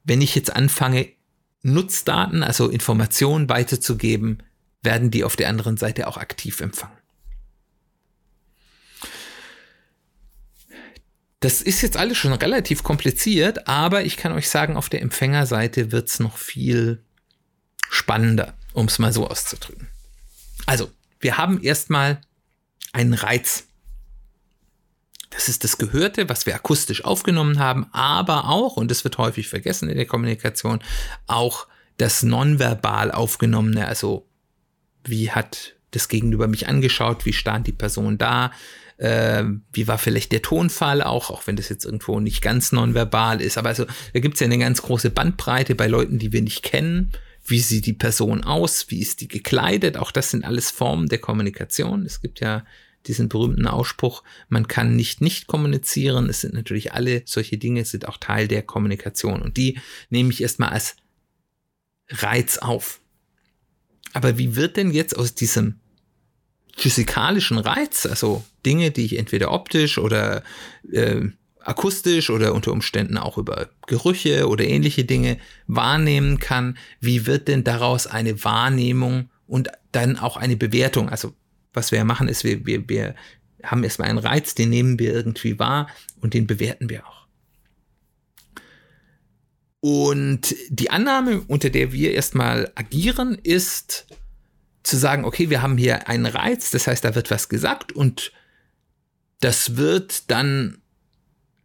wenn 0.04 0.22
ich 0.22 0.36
jetzt 0.36 0.56
anfange, 0.56 1.10
Nutzdaten, 1.64 2.42
also 2.42 2.70
Informationen 2.70 3.48
weiterzugeben, 3.48 4.42
werden 4.82 5.12
die 5.12 5.24
auf 5.24 5.36
der 5.36 5.50
anderen 5.50 5.78
Seite 5.78 6.08
auch 6.08 6.18
aktiv 6.18 6.60
empfangen. 6.62 6.98
Das 11.42 11.62
ist 11.62 11.82
jetzt 11.82 11.98
alles 11.98 12.18
schon 12.18 12.34
relativ 12.34 12.84
kompliziert, 12.84 13.68
aber 13.68 14.04
ich 14.04 14.16
kann 14.16 14.32
euch 14.32 14.48
sagen, 14.48 14.78
auf 14.78 14.90
der 14.90 15.02
Empfängerseite 15.02 15.92
wird 15.92 16.08
es 16.08 16.20
noch 16.20 16.38
viel 16.38 17.04
spannender, 17.90 18.54
um 18.74 18.86
es 18.86 19.00
mal 19.00 19.12
so 19.12 19.28
auszudrücken. 19.28 19.88
Also, 20.68 20.92
wir 21.20 21.38
haben 21.38 21.62
erstmal 21.62 22.22
einen 22.94 23.16
Reiz. 23.16 23.66
Das 25.32 25.50
ist 25.50 25.64
das 25.64 25.80
Gehörte, 25.80 26.30
was 26.30 26.46
wir 26.46 26.54
akustisch 26.54 27.06
aufgenommen 27.06 27.58
haben, 27.58 27.88
aber 27.92 28.48
auch, 28.48 28.78
und 28.78 28.92
das 28.92 29.04
wird 29.04 29.18
häufig 29.18 29.48
vergessen 29.48 29.90
in 29.90 29.98
der 29.98 30.06
Kommunikation, 30.06 30.84
auch 31.26 31.68
das 31.98 32.22
nonverbal 32.22 33.12
aufgenommene, 33.12 33.88
also 33.88 34.28
wie 35.03 35.31
hat 35.31 35.75
das 35.91 36.08
Gegenüber 36.08 36.48
mich 36.48 36.67
angeschaut, 36.67 37.25
wie 37.25 37.34
stand 37.34 37.67
die 37.67 37.74
Person 37.74 38.17
da, 38.17 38.51
äh, 38.98 39.43
wie 39.74 39.88
war 39.88 39.98
vielleicht 39.98 40.31
der 40.31 40.41
Tonfall 40.41 41.01
auch, 41.01 41.29
auch 41.29 41.48
wenn 41.48 41.55
das 41.55 41.70
jetzt 41.70 41.86
irgendwo 41.86 42.20
nicht 42.20 42.41
ganz 42.41 42.72
nonverbal 42.72 43.41
ist. 43.41 43.58
Aber 43.58 43.70
also 43.70 43.86
da 44.13 44.20
gibt 44.20 44.36
es 44.36 44.39
ja 44.39 44.46
eine 44.46 44.60
ganz 44.60 44.81
große 44.81 45.10
Bandbreite 45.10 45.75
bei 45.75 45.88
Leuten, 45.88 46.20
die 46.20 46.31
wir 46.31 46.41
nicht 46.41 46.63
kennen. 46.63 47.12
Wie 47.43 47.60
sieht 47.60 47.88
die 47.88 47.93
Person 47.93 48.43
aus? 48.43 48.86
Wie 48.89 49.00
ist 49.00 49.22
die 49.22 49.27
gekleidet? 49.27 49.98
Auch 49.98 50.12
das 50.12 50.29
sind 50.29 50.46
alles 50.46 50.70
Formen 50.72 51.10
der 51.10 51.17
Kommunikation. 51.17 52.05
Es 52.05 52.22
gibt 52.22 52.39
ja 52.39 52.63
diesen 53.08 53.29
berühmten 53.29 53.65
Ausspruch, 53.65 54.24
man 54.48 54.67
kann 54.67 54.96
nicht 54.96 55.22
nicht 55.22 55.48
kommunizieren. 55.48 56.29
Es 56.29 56.41
sind 56.41 56.53
natürlich 56.53 56.93
alle 56.93 57.24
solche 57.25 57.58
Dinge, 57.58 57.84
sind 57.84 58.08
auch 58.08 58.17
Teil 58.17 58.48
der 58.48 58.62
Kommunikation. 58.62 59.41
Und 59.41 59.58
die 59.58 59.79
nehme 60.12 60.29
ich 60.29 60.41
erstmal 60.41 60.70
als 60.70 60.96
Reiz 62.10 62.60
auf. 62.60 63.00
Aber 64.13 64.38
wie 64.38 64.56
wird 64.56 64.77
denn 64.77 64.91
jetzt 64.91 65.18
aus 65.18 65.36
diesem 65.36 65.75
physikalischen 66.75 67.58
Reiz, 67.58 68.06
also 68.06 68.44
Dinge, 68.65 68.91
die 68.91 69.06
ich 69.06 69.18
entweder 69.18 69.51
optisch 69.51 69.98
oder 69.98 70.44
äh, 70.91 71.22
akustisch 71.60 72.30
oder 72.30 72.53
unter 72.53 72.72
Umständen 72.72 73.18
auch 73.18 73.38
über 73.38 73.70
Gerüche 73.88 74.48
oder 74.48 74.65
ähnliche 74.65 75.06
Dinge 75.06 75.38
wahrnehmen 75.68 76.39
kann, 76.39 76.77
wie 77.00 77.25
wird 77.25 77.48
denn 77.48 77.63
daraus 77.63 78.08
eine 78.08 78.44
Wahrnehmung 78.44 79.30
und 79.48 79.70
dann 79.91 80.18
auch 80.18 80.38
eine 80.38 80.58
Bewertung? 80.58 81.10
Also 81.10 81.34
was 81.74 81.91
wir 81.91 82.00
ja 82.00 82.06
machen 82.06 82.27
ist, 82.27 82.44
wir, 82.44 82.65
wir, 82.65 82.88
wir 82.89 83.15
haben 83.63 83.84
erstmal 83.84 84.10
einen 84.10 84.18
Reiz, 84.18 84.56
den 84.56 84.70
nehmen 84.70 85.00
wir 85.00 85.13
irgendwie 85.13 85.60
wahr 85.60 85.88
und 86.20 86.34
den 86.34 86.48
bewerten 86.48 86.89
wir 86.89 87.06
auch. 87.06 87.21
Und 89.82 90.56
die 90.70 90.92
Annahme, 90.92 91.42
unter 91.48 91.70
der 91.70 91.92
wir 91.92 92.14
erstmal 92.14 92.72
agieren, 92.76 93.38
ist 93.42 94.06
zu 94.84 94.96
sagen, 94.96 95.26
okay, 95.26 95.50
wir 95.50 95.62
haben 95.62 95.78
hier 95.78 96.08
einen 96.08 96.28
Reiz, 96.28 96.72
das 96.72 96.88
heißt, 96.88 97.04
da 97.04 97.16
wird 97.16 97.30
was 97.30 97.50
gesagt 97.50 97.92
und 97.92 98.32
das 99.40 99.76
wird 99.78 100.30
dann 100.30 100.82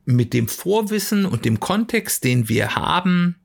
mit 0.07 0.33
dem 0.33 0.49
Vorwissen 0.49 1.27
und 1.27 1.45
dem 1.45 1.61
Kontext, 1.61 2.25
den 2.25 2.49
wir 2.49 2.75
haben, 2.75 3.37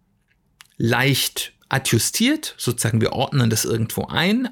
leicht 0.78 1.54
adjustiert, 1.70 2.56
sozusagen 2.58 3.02
wir 3.02 3.14
ordnen 3.14 3.50
das 3.50 3.66
irgendwo 3.66 4.06
ein, 4.06 4.50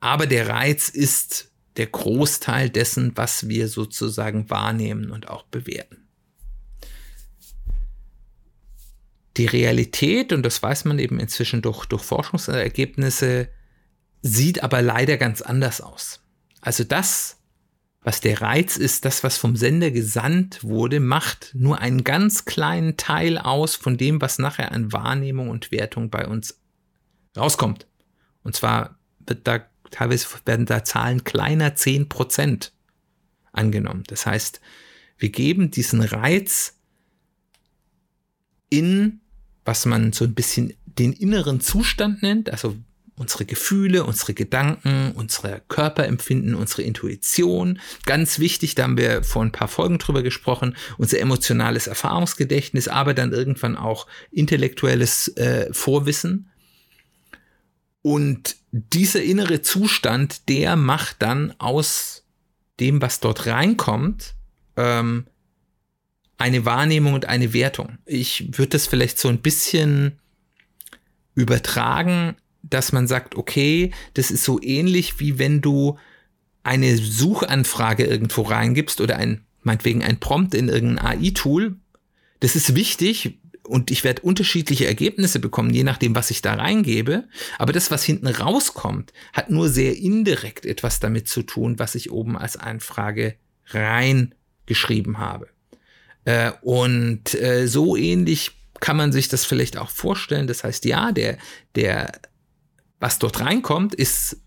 aber 0.00 0.26
der 0.26 0.48
Reiz 0.48 0.88
ist 0.88 1.50
der 1.76 1.86
Großteil 1.86 2.70
dessen, 2.70 3.12
was 3.16 3.48
wir 3.48 3.68
sozusagen 3.68 4.50
wahrnehmen 4.50 5.10
und 5.10 5.28
auch 5.28 5.44
bewerten. 5.44 6.01
Die 9.36 9.46
Realität, 9.46 10.32
und 10.32 10.42
das 10.42 10.62
weiß 10.62 10.84
man 10.84 10.98
eben 10.98 11.18
inzwischen 11.18 11.62
durch, 11.62 11.86
durch 11.86 12.02
Forschungsergebnisse, 12.02 13.48
sieht 14.20 14.62
aber 14.62 14.82
leider 14.82 15.16
ganz 15.16 15.42
anders 15.42 15.80
aus. 15.80 16.20
Also 16.60 16.84
das, 16.84 17.38
was 18.02 18.20
der 18.20 18.40
Reiz 18.40 18.76
ist, 18.76 19.04
das, 19.04 19.24
was 19.24 19.38
vom 19.38 19.56
Sender 19.56 19.90
gesandt 19.90 20.62
wurde, 20.64 21.00
macht 21.00 21.52
nur 21.54 21.78
einen 21.80 22.04
ganz 22.04 22.44
kleinen 22.44 22.96
Teil 22.96 23.38
aus 23.38 23.74
von 23.74 23.96
dem, 23.96 24.20
was 24.20 24.38
nachher 24.38 24.72
an 24.72 24.92
Wahrnehmung 24.92 25.48
und 25.48 25.72
Wertung 25.72 26.10
bei 26.10 26.26
uns 26.26 26.60
rauskommt. 27.36 27.86
Und 28.42 28.54
zwar 28.56 28.98
wird 29.20 29.46
da 29.46 29.66
teilweise 29.90 30.26
werden 30.44 30.66
da 30.66 30.84
Zahlen 30.84 31.22
kleiner 31.22 31.76
10% 31.76 32.72
angenommen. 33.52 34.02
Das 34.08 34.26
heißt, 34.26 34.60
wir 35.18 35.28
geben 35.28 35.70
diesen 35.70 36.02
Reiz 36.02 36.78
in 38.68 39.20
was 39.64 39.86
man 39.86 40.12
so 40.12 40.24
ein 40.24 40.34
bisschen 40.34 40.74
den 40.86 41.12
inneren 41.12 41.60
Zustand 41.60 42.22
nennt, 42.22 42.50
also 42.50 42.76
unsere 43.16 43.44
Gefühle, 43.44 44.04
unsere 44.04 44.34
Gedanken, 44.34 45.12
unsere 45.12 45.62
Körperempfinden, 45.68 46.54
unsere 46.54 46.82
Intuition. 46.82 47.78
Ganz 48.04 48.38
wichtig, 48.38 48.74
da 48.74 48.84
haben 48.84 48.96
wir 48.96 49.22
vor 49.22 49.42
ein 49.42 49.52
paar 49.52 49.68
Folgen 49.68 49.98
drüber 49.98 50.22
gesprochen, 50.22 50.76
unser 50.98 51.20
emotionales 51.20 51.86
Erfahrungsgedächtnis, 51.86 52.88
aber 52.88 53.14
dann 53.14 53.32
irgendwann 53.32 53.76
auch 53.76 54.06
intellektuelles 54.30 55.28
äh, 55.36 55.72
Vorwissen. 55.72 56.50
Und 58.02 58.56
dieser 58.72 59.22
innere 59.22 59.62
Zustand, 59.62 60.48
der 60.48 60.76
macht 60.76 61.16
dann 61.20 61.54
aus 61.58 62.24
dem, 62.80 63.00
was 63.00 63.20
dort 63.20 63.46
reinkommt, 63.46 64.34
ähm, 64.76 65.26
eine 66.42 66.64
Wahrnehmung 66.64 67.14
und 67.14 67.26
eine 67.26 67.52
Wertung. 67.52 67.98
Ich 68.04 68.58
würde 68.58 68.70
das 68.70 68.88
vielleicht 68.88 69.18
so 69.18 69.28
ein 69.28 69.38
bisschen 69.38 70.18
übertragen, 71.34 72.34
dass 72.62 72.92
man 72.92 73.06
sagt, 73.06 73.36
okay, 73.36 73.92
das 74.14 74.30
ist 74.30 74.44
so 74.44 74.60
ähnlich 74.60 75.20
wie 75.20 75.38
wenn 75.38 75.60
du 75.60 75.98
eine 76.64 76.96
Suchanfrage 76.96 78.04
irgendwo 78.04 78.42
reingibst 78.42 79.00
oder 79.00 79.16
ein, 79.16 79.44
meinetwegen 79.62 80.02
ein 80.02 80.18
Prompt 80.18 80.54
in 80.54 80.68
irgendein 80.68 81.22
AI-Tool. 81.22 81.76
Das 82.40 82.56
ist 82.56 82.74
wichtig 82.74 83.38
und 83.62 83.92
ich 83.92 84.02
werde 84.02 84.22
unterschiedliche 84.22 84.86
Ergebnisse 84.86 85.38
bekommen, 85.38 85.70
je 85.70 85.84
nachdem, 85.84 86.16
was 86.16 86.32
ich 86.32 86.42
da 86.42 86.54
reingebe. 86.54 87.28
Aber 87.58 87.72
das, 87.72 87.92
was 87.92 88.02
hinten 88.02 88.26
rauskommt, 88.26 89.12
hat 89.32 89.48
nur 89.48 89.68
sehr 89.68 89.96
indirekt 89.96 90.66
etwas 90.66 90.98
damit 90.98 91.28
zu 91.28 91.42
tun, 91.42 91.78
was 91.78 91.94
ich 91.94 92.10
oben 92.10 92.36
als 92.36 92.56
Anfrage 92.56 93.36
reingeschrieben 93.68 95.18
habe. 95.18 95.51
Äh, 96.24 96.52
und 96.62 97.34
äh, 97.34 97.66
so 97.66 97.96
ähnlich 97.96 98.52
kann 98.80 98.96
man 98.96 99.12
sich 99.12 99.28
das 99.28 99.44
vielleicht 99.44 99.76
auch 99.76 99.90
vorstellen. 99.90 100.46
Das 100.46 100.64
heißt, 100.64 100.84
ja, 100.84 101.12
der, 101.12 101.38
der, 101.74 102.12
was 103.00 103.18
dort 103.18 103.40
reinkommt, 103.40 103.94
ist 103.94 104.38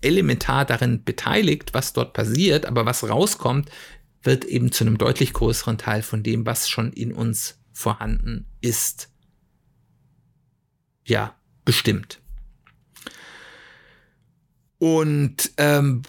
elementar 0.00 0.64
darin 0.64 1.04
beteiligt, 1.04 1.74
was 1.74 1.92
dort 1.92 2.12
passiert, 2.12 2.66
aber 2.66 2.86
was 2.86 3.08
rauskommt, 3.08 3.70
wird 4.22 4.44
eben 4.44 4.72
zu 4.72 4.84
einem 4.84 4.98
deutlich 4.98 5.32
größeren 5.32 5.78
Teil 5.78 6.02
von 6.02 6.22
dem, 6.22 6.46
was 6.46 6.68
schon 6.68 6.92
in 6.92 7.12
uns 7.12 7.58
vorhanden 7.72 8.46
ist, 8.60 9.08
ja, 11.04 11.34
bestimmt. 11.64 12.20
Und 14.78 15.52
ähm, 15.56 16.02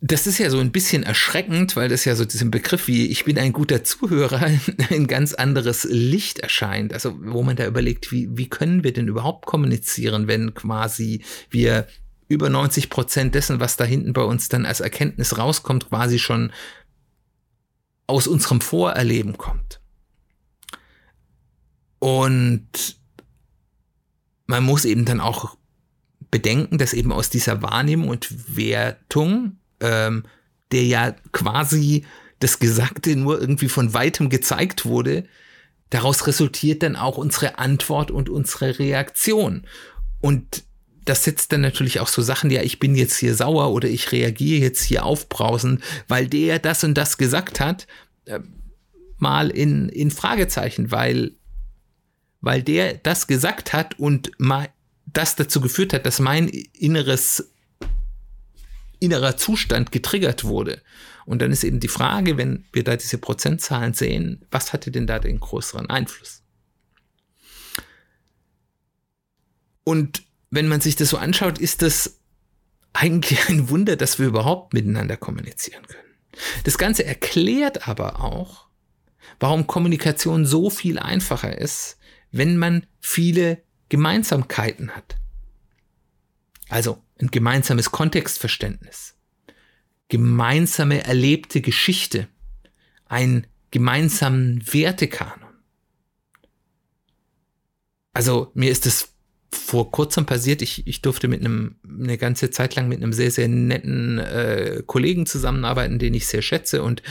das 0.00 0.28
ist 0.28 0.38
ja 0.38 0.48
so 0.48 0.60
ein 0.60 0.70
bisschen 0.70 1.02
erschreckend, 1.02 1.74
weil 1.74 1.88
das 1.88 2.04
ja 2.04 2.14
so 2.14 2.24
diesen 2.24 2.52
Begriff 2.52 2.86
wie 2.86 3.08
ich 3.08 3.24
bin 3.24 3.36
ein 3.38 3.52
guter 3.52 3.82
Zuhörer 3.82 4.40
ein 4.90 5.06
ganz 5.08 5.34
anderes 5.34 5.84
Licht 5.90 6.38
erscheint. 6.38 6.92
Also 6.92 7.18
wo 7.20 7.42
man 7.42 7.56
da 7.56 7.66
überlegt, 7.66 8.12
wie, 8.12 8.28
wie 8.30 8.48
können 8.48 8.84
wir 8.84 8.92
denn 8.92 9.08
überhaupt 9.08 9.46
kommunizieren, 9.46 10.28
wenn 10.28 10.54
quasi 10.54 11.24
wir 11.50 11.88
über 12.28 12.48
90 12.48 12.90
Prozent 12.90 13.34
dessen, 13.34 13.58
was 13.58 13.76
da 13.76 13.84
hinten 13.84 14.12
bei 14.12 14.22
uns 14.22 14.48
dann 14.48 14.66
als 14.66 14.80
Erkenntnis 14.80 15.36
rauskommt, 15.36 15.88
quasi 15.88 16.18
schon 16.18 16.52
aus 18.06 18.26
unserem 18.28 18.60
Vorerleben 18.60 19.36
kommt. 19.36 19.80
Und 21.98 22.96
man 24.46 24.62
muss 24.62 24.84
eben 24.84 25.04
dann 25.04 25.20
auch 25.20 25.56
bedenken, 26.30 26.78
dass 26.78 26.92
eben 26.92 27.10
aus 27.10 27.30
dieser 27.30 27.62
Wahrnehmung 27.62 28.10
und 28.10 28.56
Wertung 28.56 29.58
ähm, 29.80 30.24
der 30.72 30.84
ja 30.84 31.12
quasi 31.32 32.04
das 32.40 32.58
Gesagte 32.58 33.16
nur 33.16 33.40
irgendwie 33.40 33.68
von 33.68 33.94
weitem 33.94 34.28
gezeigt 34.30 34.84
wurde, 34.86 35.24
daraus 35.90 36.26
resultiert 36.26 36.82
dann 36.82 36.96
auch 36.96 37.16
unsere 37.16 37.58
Antwort 37.58 38.10
und 38.10 38.28
unsere 38.28 38.78
Reaktion. 38.78 39.66
Und 40.20 40.64
das 41.04 41.24
setzt 41.24 41.52
dann 41.52 41.62
natürlich 41.62 42.00
auch 42.00 42.08
so 42.08 42.20
Sachen, 42.20 42.50
ja, 42.50 42.62
ich 42.62 42.78
bin 42.78 42.94
jetzt 42.94 43.16
hier 43.16 43.34
sauer 43.34 43.72
oder 43.72 43.88
ich 43.88 44.12
reagiere 44.12 44.60
jetzt 44.60 44.82
hier 44.82 45.04
aufbrausend, 45.04 45.82
weil 46.06 46.28
der 46.28 46.58
das 46.58 46.84
und 46.84 46.94
das 46.94 47.16
gesagt 47.16 47.60
hat, 47.60 47.86
äh, 48.26 48.40
mal 49.16 49.50
in, 49.50 49.88
in 49.88 50.10
Fragezeichen, 50.10 50.90
weil, 50.90 51.32
weil 52.40 52.62
der 52.62 52.94
das 52.94 53.26
gesagt 53.26 53.72
hat 53.72 53.98
und 53.98 54.32
mal 54.38 54.68
das 55.06 55.34
dazu 55.34 55.60
geführt 55.60 55.94
hat, 55.94 56.04
dass 56.04 56.20
mein 56.20 56.48
inneres 56.48 57.50
innerer 59.00 59.36
Zustand 59.36 59.92
getriggert 59.92 60.44
wurde. 60.44 60.82
Und 61.24 61.42
dann 61.42 61.52
ist 61.52 61.64
eben 61.64 61.80
die 61.80 61.88
Frage, 61.88 62.36
wenn 62.38 62.64
wir 62.72 62.84
da 62.84 62.96
diese 62.96 63.18
Prozentzahlen 63.18 63.94
sehen, 63.94 64.46
was 64.50 64.72
hatte 64.72 64.90
denn 64.90 65.06
da 65.06 65.18
den 65.18 65.40
größeren 65.40 65.90
Einfluss? 65.90 66.42
Und 69.84 70.24
wenn 70.50 70.68
man 70.68 70.80
sich 70.80 70.96
das 70.96 71.10
so 71.10 71.18
anschaut, 71.18 71.58
ist 71.58 71.82
das 71.82 72.18
eigentlich 72.92 73.48
ein 73.48 73.68
Wunder, 73.68 73.96
dass 73.96 74.18
wir 74.18 74.26
überhaupt 74.26 74.74
miteinander 74.74 75.16
kommunizieren 75.16 75.86
können. 75.86 76.14
Das 76.64 76.78
Ganze 76.78 77.04
erklärt 77.04 77.88
aber 77.88 78.20
auch, 78.20 78.68
warum 79.40 79.66
Kommunikation 79.66 80.46
so 80.46 80.70
viel 80.70 80.98
einfacher 80.98 81.56
ist, 81.58 81.98
wenn 82.30 82.56
man 82.56 82.86
viele 83.00 83.62
Gemeinsamkeiten 83.88 84.90
hat. 84.90 85.16
Also 86.68 87.02
ein 87.20 87.28
gemeinsames 87.30 87.90
Kontextverständnis, 87.90 89.16
gemeinsame 90.08 91.04
erlebte 91.04 91.60
Geschichte, 91.60 92.28
einen 93.06 93.46
gemeinsamen 93.70 94.62
Wertekanon. 94.72 95.48
Also 98.12 98.50
mir 98.54 98.70
ist 98.70 98.86
es 98.86 99.14
vor 99.50 99.90
kurzem 99.90 100.26
passiert. 100.26 100.60
Ich, 100.60 100.86
ich 100.86 101.00
durfte 101.00 101.26
mit 101.26 101.40
einem 101.40 101.76
eine 101.88 102.18
ganze 102.18 102.50
Zeit 102.50 102.74
lang 102.74 102.88
mit 102.88 103.02
einem 103.02 103.14
sehr, 103.14 103.30
sehr 103.30 103.48
netten 103.48 104.18
äh, 104.18 104.82
Kollegen 104.84 105.24
zusammenarbeiten, 105.24 105.98
den 105.98 106.12
ich 106.12 106.26
sehr 106.26 106.42
schätze. 106.42 106.82
Und 106.82 107.02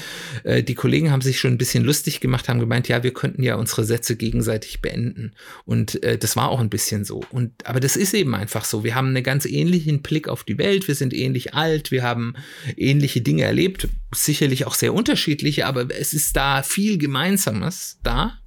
äh, 0.43 0.61
die 0.61 0.75
Kollegen 0.75 1.11
haben 1.11 1.21
sich 1.21 1.39
schon 1.39 1.53
ein 1.53 1.57
bisschen 1.57 1.83
lustig 1.83 2.19
gemacht, 2.19 2.47
haben 2.47 2.59
gemeint, 2.59 2.87
ja, 2.87 3.01
wir 3.01 3.13
könnten 3.13 3.41
ja 3.41 3.55
unsere 3.55 3.85
Sätze 3.85 4.15
gegenseitig 4.15 4.81
beenden. 4.81 5.31
Und 5.65 6.03
äh, 6.03 6.17
das 6.17 6.35
war 6.35 6.49
auch 6.49 6.59
ein 6.59 6.69
bisschen 6.69 7.05
so. 7.05 7.23
Und 7.31 7.65
aber 7.65 7.79
das 7.79 7.95
ist 7.95 8.13
eben 8.13 8.35
einfach 8.35 8.65
so. 8.65 8.83
Wir 8.83 8.93
haben 8.93 9.07
einen 9.07 9.23
ganz 9.23 9.45
ähnlichen 9.45 10.03
Blick 10.03 10.27
auf 10.27 10.43
die 10.43 10.59
Welt, 10.59 10.87
wir 10.87 10.95
sind 10.95 11.13
ähnlich 11.13 11.55
alt, 11.55 11.89
wir 11.89 12.03
haben 12.03 12.35
ähnliche 12.75 13.21
Dinge 13.21 13.43
erlebt, 13.43 13.87
sicherlich 14.13 14.67
auch 14.67 14.75
sehr 14.75 14.93
unterschiedliche, 14.93 15.65
aber 15.65 15.87
es 15.89 16.13
ist 16.13 16.35
da 16.35 16.61
viel 16.61 16.99
Gemeinsames 16.99 17.99
da. 18.03 18.39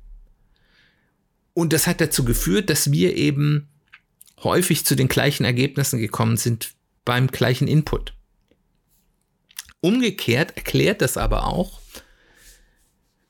Und 1.54 1.72
das 1.72 1.86
hat 1.86 2.00
dazu 2.00 2.24
geführt, 2.24 2.70
dass 2.70 2.92
wir 2.92 3.16
eben 3.16 3.66
häufig 4.42 4.84
zu 4.84 4.94
den 4.94 5.08
gleichen 5.08 5.44
Ergebnissen 5.44 5.98
gekommen 5.98 6.36
sind 6.36 6.72
beim 7.04 7.28
gleichen 7.28 7.68
Input. 7.68 8.14
Umgekehrt 9.80 10.56
erklärt 10.56 11.00
das 11.00 11.16
aber 11.16 11.46
auch, 11.46 11.80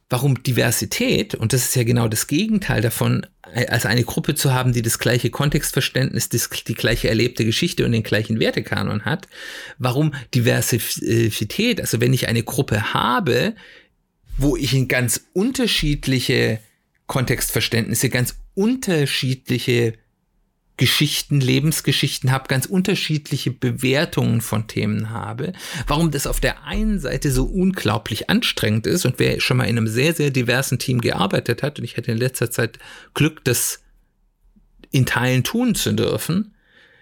warum 0.09 0.43
Diversität, 0.43 1.37
und 1.37 1.53
das 1.53 1.67
ist 1.67 1.77
ja 1.77 1.85
genau 1.85 2.09
das 2.09 2.27
Gegenteil 2.27 2.83
davon, 2.83 3.25
als 3.43 3.87
eine 3.87 4.03
Gruppe 4.03 4.35
zu 4.35 4.53
haben, 4.53 4.73
die 4.73 4.83
das 4.83 4.99
gleiche 4.99 5.31
Kontextverständnis, 5.31 6.29
die 6.29 6.75
gleiche 6.75 7.09
erlebte 7.09 7.45
Geschichte 7.45 7.85
und 7.85 7.93
den 7.93 8.03
gleichen 8.03 8.41
Wertekanon 8.41 9.05
hat, 9.05 9.29
warum 9.79 10.13
Diversität, 10.35 11.81
also 11.81 12.01
wenn 12.01 12.13
ich 12.13 12.29
eine 12.29 12.43
Gruppe 12.43 12.93
habe, 12.93 13.55
wo 14.37 14.57
ich 14.57 14.75
in 14.75 14.89
ganz 14.89 15.27
unterschiedliche 15.33 16.59
Kontextverständnisse, 17.07 18.09
ganz 18.09 18.37
unterschiedliche 18.55 19.95
Geschichten, 20.81 21.43
Lebensgeschichten 21.43 22.33
habe, 22.33 22.49
ganz 22.49 22.65
unterschiedliche 22.65 23.51
Bewertungen 23.51 24.41
von 24.41 24.67
Themen 24.67 25.11
habe, 25.11 25.53
warum 25.87 26.11
das 26.11 26.27
auf 26.27 26.41
der 26.41 26.65
einen 26.65 26.99
Seite 26.99 27.31
so 27.31 27.45
unglaublich 27.45 28.31
anstrengend 28.31 28.87
ist 28.87 29.05
und 29.05 29.19
wer 29.19 29.43
schon 29.43 29.59
mal 29.59 29.65
in 29.65 29.77
einem 29.77 29.89
sehr, 29.89 30.15
sehr 30.15 30.31
diversen 30.31 30.79
Team 30.79 31.03
gearbeitet 31.03 31.63
hat, 31.63 31.79
und 31.79 31.85
ich 31.85 31.99
hatte 31.99 32.11
in 32.13 32.17
letzter 32.17 32.51
Zeit 32.51 32.79
Glück, 33.13 33.45
das 33.45 33.81
in 34.91 35.05
Teilen 35.05 35.45
tun 35.45 35.75
zu 35.75 35.93
dürfen, 35.93 36.55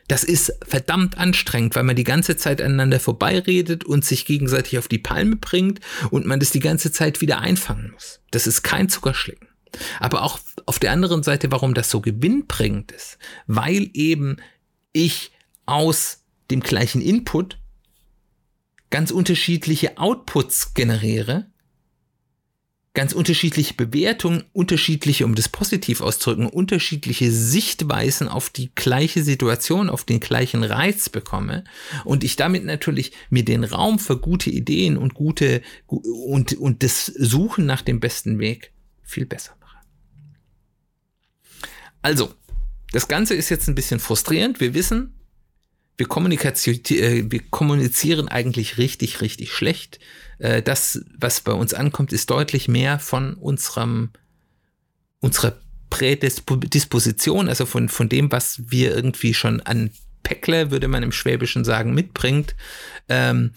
das 0.08 0.24
ist 0.24 0.54
verdammt 0.66 1.16
anstrengend, 1.16 1.76
weil 1.76 1.84
man 1.84 1.94
die 1.94 2.02
ganze 2.02 2.36
Zeit 2.36 2.60
aneinander 2.60 2.98
vorbeiredet 2.98 3.84
und 3.84 4.04
sich 4.04 4.26
gegenseitig 4.26 4.78
auf 4.78 4.88
die 4.88 4.98
Palme 4.98 5.36
bringt 5.36 5.78
und 6.10 6.26
man 6.26 6.40
das 6.40 6.50
die 6.50 6.58
ganze 6.58 6.90
Zeit 6.90 7.20
wieder 7.20 7.38
einfangen 7.38 7.92
muss. 7.92 8.18
Das 8.32 8.48
ist 8.48 8.62
kein 8.64 8.88
Zuckerschlecken. 8.88 9.47
Aber 10.00 10.22
auch 10.22 10.38
auf 10.66 10.78
der 10.78 10.92
anderen 10.92 11.22
Seite, 11.22 11.50
warum 11.50 11.74
das 11.74 11.90
so 11.90 12.00
gewinnbringend 12.00 12.92
ist, 12.92 13.18
weil 13.46 13.90
eben 13.94 14.37
ich 14.92 15.33
aus 15.66 16.24
dem 16.50 16.61
gleichen 16.61 17.00
Input 17.00 17.59
ganz 18.90 19.11
unterschiedliche 19.11 19.98
Outputs 19.98 20.74
generiere, 20.74 21.46
ganz 22.94 23.12
unterschiedliche 23.12 23.74
Bewertungen, 23.74 24.44
unterschiedliche, 24.52 25.24
um 25.24 25.35
das 25.35 25.48
positiv 25.48 26.00
auszudrücken, 26.00 26.48
unterschiedliche 26.48 27.31
Sichtweisen 27.31 28.28
auf 28.28 28.50
die 28.50 28.72
gleiche 28.74 29.22
Situation, 29.22 29.88
auf 29.88 30.04
den 30.04 30.20
gleichen 30.20 30.64
Reiz 30.64 31.09
bekomme 31.09 31.64
und 32.04 32.24
ich 32.24 32.37
damit 32.37 32.64
natürlich 32.64 33.12
mir 33.31 33.44
den 33.44 33.62
Raum 33.62 33.98
für 33.98 34.18
gute 34.18 34.50
Ideen 34.50 34.96
und 34.96 35.14
gute 35.14 35.62
und, 35.87 36.54
und 36.54 36.83
das 36.83 37.07
Suchen 37.07 37.66
nach 37.66 37.83
dem 37.83 38.00
besten 38.00 38.38
Weg 38.38 38.72
viel 39.04 39.26
besser 39.26 39.58
also, 42.02 42.34
das 42.92 43.08
Ganze 43.08 43.34
ist 43.34 43.48
jetzt 43.48 43.68
ein 43.68 43.74
bisschen 43.74 44.00
frustrierend. 44.00 44.61
Wir 44.61 44.74
wissen, 44.74 45.14
wir, 45.98 46.06
äh, 46.06 47.30
wir 47.30 47.40
kommunizieren 47.50 48.28
eigentlich 48.28 48.78
richtig, 48.78 49.20
richtig 49.20 49.52
schlecht. 49.52 49.98
Äh, 50.38 50.62
das, 50.62 51.04
was 51.18 51.40
bei 51.40 51.52
uns 51.52 51.74
ankommt, 51.74 52.12
ist 52.12 52.30
deutlich 52.30 52.68
mehr 52.68 52.98
von 52.98 53.34
unserem, 53.34 54.11
unserer 55.20 55.58
Prädisposition, 55.90 57.48
also 57.48 57.66
von, 57.66 57.88
von 57.88 58.08
dem, 58.08 58.30
was 58.30 58.70
wir 58.70 58.94
irgendwie 58.94 59.34
schon 59.34 59.61
an 59.62 59.90
Päckle, 60.22 60.70
würde 60.70 60.88
man 60.88 61.02
im 61.02 61.12
Schwäbischen 61.12 61.64
sagen, 61.64 61.94
mitbringt, 61.94 62.54
ähm, 63.08 63.52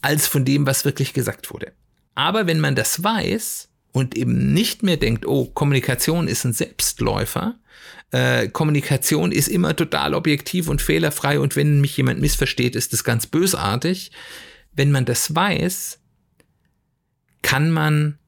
als 0.00 0.26
von 0.26 0.44
dem, 0.44 0.66
was 0.66 0.84
wirklich 0.84 1.12
gesagt 1.12 1.52
wurde. 1.52 1.72
Aber 2.14 2.46
wenn 2.46 2.60
man 2.60 2.74
das 2.74 3.02
weiß 3.02 3.68
und 3.92 4.16
eben 4.16 4.52
nicht 4.52 4.82
mehr 4.82 4.96
denkt, 4.96 5.26
oh, 5.26 5.46
Kommunikation 5.46 6.28
ist 6.28 6.44
ein 6.44 6.52
Selbstläufer, 6.52 7.56
äh, 8.14 8.48
Kommunikation 8.48 9.32
ist 9.32 9.48
immer 9.48 9.74
total 9.74 10.14
objektiv 10.14 10.68
und 10.68 10.80
fehlerfrei 10.80 11.40
und 11.40 11.56
wenn 11.56 11.80
mich 11.80 11.96
jemand 11.96 12.20
missversteht, 12.20 12.76
ist 12.76 12.92
das 12.92 13.02
ganz 13.02 13.26
bösartig. 13.26 14.12
Wenn 14.72 14.92
man 14.92 15.04
das 15.04 15.34
weiß, 15.34 15.98
kann 17.42 17.72
man 17.72 18.18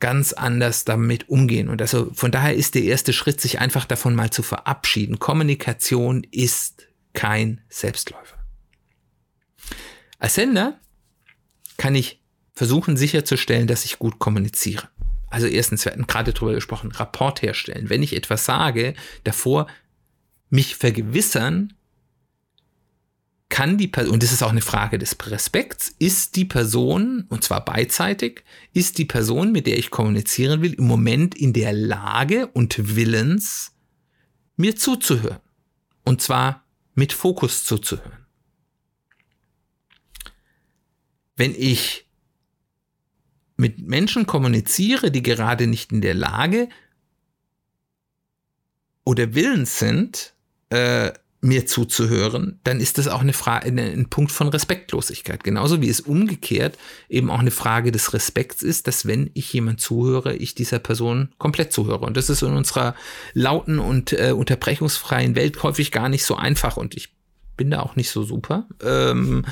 ganz 0.00 0.32
anders 0.32 0.86
damit 0.86 1.28
umgehen. 1.28 1.68
Und 1.68 1.82
also 1.82 2.10
von 2.14 2.30
daher 2.30 2.54
ist 2.54 2.74
der 2.74 2.84
erste 2.84 3.12
Schritt, 3.12 3.42
sich 3.42 3.58
einfach 3.58 3.84
davon 3.84 4.14
mal 4.14 4.30
zu 4.30 4.42
verabschieden. 4.42 5.18
Kommunikation 5.18 6.24
ist 6.30 6.88
kein 7.12 7.60
Selbstläufer. 7.68 8.38
Als 10.18 10.36
Sender 10.36 10.80
kann 11.76 11.94
ich 11.94 12.22
versuchen 12.54 12.96
sicherzustellen, 12.96 13.66
dass 13.66 13.84
ich 13.84 13.98
gut 13.98 14.18
kommuniziere. 14.18 14.88
Also 15.28 15.46
erstens, 15.46 15.84
wir 15.84 15.92
hatten 15.92 16.06
gerade 16.06 16.32
darüber 16.32 16.54
gesprochen, 16.54 16.92
Rapport 16.92 17.42
herstellen. 17.42 17.90
Wenn 17.90 18.02
ich 18.02 18.14
etwas 18.14 18.44
sage, 18.44 18.94
davor 19.24 19.66
mich 20.50 20.76
vergewissern, 20.76 21.72
kann 23.48 23.78
die 23.78 23.88
Person, 23.88 24.14
und 24.14 24.22
das 24.22 24.32
ist 24.32 24.42
auch 24.42 24.50
eine 24.50 24.60
Frage 24.60 24.98
des 24.98 25.16
Respekts, 25.20 25.94
ist 25.98 26.36
die 26.36 26.44
Person, 26.44 27.26
und 27.28 27.44
zwar 27.44 27.64
beidseitig, 27.64 28.44
ist 28.72 28.98
die 28.98 29.04
Person, 29.04 29.52
mit 29.52 29.66
der 29.66 29.78
ich 29.78 29.90
kommunizieren 29.90 30.62
will, 30.62 30.74
im 30.74 30.86
Moment 30.86 31.34
in 31.34 31.52
der 31.52 31.72
Lage 31.72 32.48
und 32.48 32.96
Willens, 32.96 33.72
mir 34.56 34.74
zuzuhören. 34.74 35.40
Und 36.04 36.22
zwar 36.22 36.64
mit 36.94 37.12
Fokus 37.12 37.64
zuzuhören. 37.64 38.26
wenn 41.36 41.54
ich 41.54 42.05
mit 43.56 43.78
Menschen 43.86 44.26
kommuniziere, 44.26 45.10
die 45.10 45.22
gerade 45.22 45.66
nicht 45.66 45.92
in 45.92 46.00
der 46.00 46.14
Lage 46.14 46.68
oder 49.04 49.34
willens 49.34 49.78
sind, 49.78 50.34
äh, 50.70 51.12
mir 51.40 51.66
zuzuhören, 51.66 52.58
dann 52.64 52.80
ist 52.80 52.98
das 52.98 53.08
auch 53.08 53.20
eine 53.20 53.32
Frage, 53.32 53.68
ein 53.68 54.08
Punkt 54.10 54.32
von 54.32 54.48
Respektlosigkeit. 54.48 55.44
Genauso 55.44 55.80
wie 55.80 55.88
es 55.88 56.00
umgekehrt 56.00 56.76
eben 57.08 57.30
auch 57.30 57.38
eine 57.38 57.50
Frage 57.50 57.92
des 57.92 58.12
Respekts 58.12 58.62
ist, 58.62 58.86
dass 58.86 59.06
wenn 59.06 59.30
ich 59.34 59.52
jemand 59.52 59.80
zuhöre, 59.80 60.34
ich 60.34 60.54
dieser 60.54 60.78
Person 60.78 61.28
komplett 61.38 61.72
zuhöre. 61.72 62.04
Und 62.04 62.16
das 62.16 62.30
ist 62.30 62.42
in 62.42 62.56
unserer 62.56 62.94
lauten 63.32 63.78
und 63.78 64.12
äh, 64.12 64.32
unterbrechungsfreien 64.32 65.36
Welt 65.36 65.62
häufig 65.62 65.92
gar 65.92 66.08
nicht 66.08 66.24
so 66.24 66.36
einfach 66.36 66.76
und 66.76 66.96
ich 66.96 67.14
bin 67.56 67.70
da 67.70 67.80
auch 67.80 67.96
nicht 67.96 68.10
so 68.10 68.22
super. 68.22 68.66
Ähm, 68.82 69.44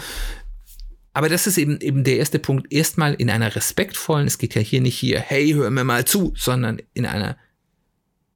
aber 1.14 1.29
das 1.29 1.46
ist 1.46 1.59
eben, 1.59 1.81
eben 1.81 2.05
der 2.05 2.18
erste 2.18 2.40
Punkt. 2.40 2.72
Erstmal 2.72 3.14
in 3.14 3.31
einer 3.31 3.55
respektvollen, 3.55 4.27
es 4.27 4.37
geht 4.37 4.55
ja 4.57 4.61
hier 4.61 4.81
nicht 4.81 4.98
hier, 4.98 5.20
hey, 5.20 5.53
hör 5.53 5.70
mir 5.70 5.85
mal 5.85 6.05
zu, 6.05 6.35
sondern 6.37 6.83
in 6.92 7.07
einer 7.07 7.38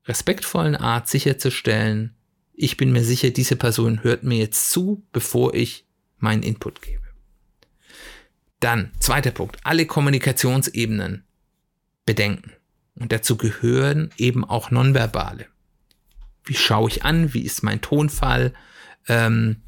respektvollen 0.06 0.76
Art 0.76 1.08
sicherzustellen, 1.08 2.14
ich 2.54 2.76
bin 2.76 2.90
mir 2.90 3.04
sicher, 3.04 3.30
diese 3.30 3.56
Person 3.56 4.02
hört 4.02 4.24
mir 4.24 4.38
jetzt 4.38 4.70
zu, 4.70 5.04
bevor 5.12 5.54
ich 5.54 5.86
meinen 6.18 6.42
Input 6.42 6.82
gebe. 6.82 7.02
Dann, 8.60 8.90
zweiter 8.98 9.30
Punkt, 9.30 9.58
alle 9.62 9.86
Kommunikationsebenen 9.86 11.24
bedenken. 12.04 12.52
Und 12.94 13.12
dazu 13.12 13.36
gehören 13.36 14.10
eben 14.16 14.44
auch 14.44 14.70
nonverbale. 14.72 15.46
Wie 16.44 16.56
schaue 16.56 16.88
ich 16.88 17.04
an? 17.04 17.32
Wie 17.34 17.42
ist 17.42 17.62
mein 17.62 17.80
Tonfall? 17.80 18.54
Ähm, 19.06 19.62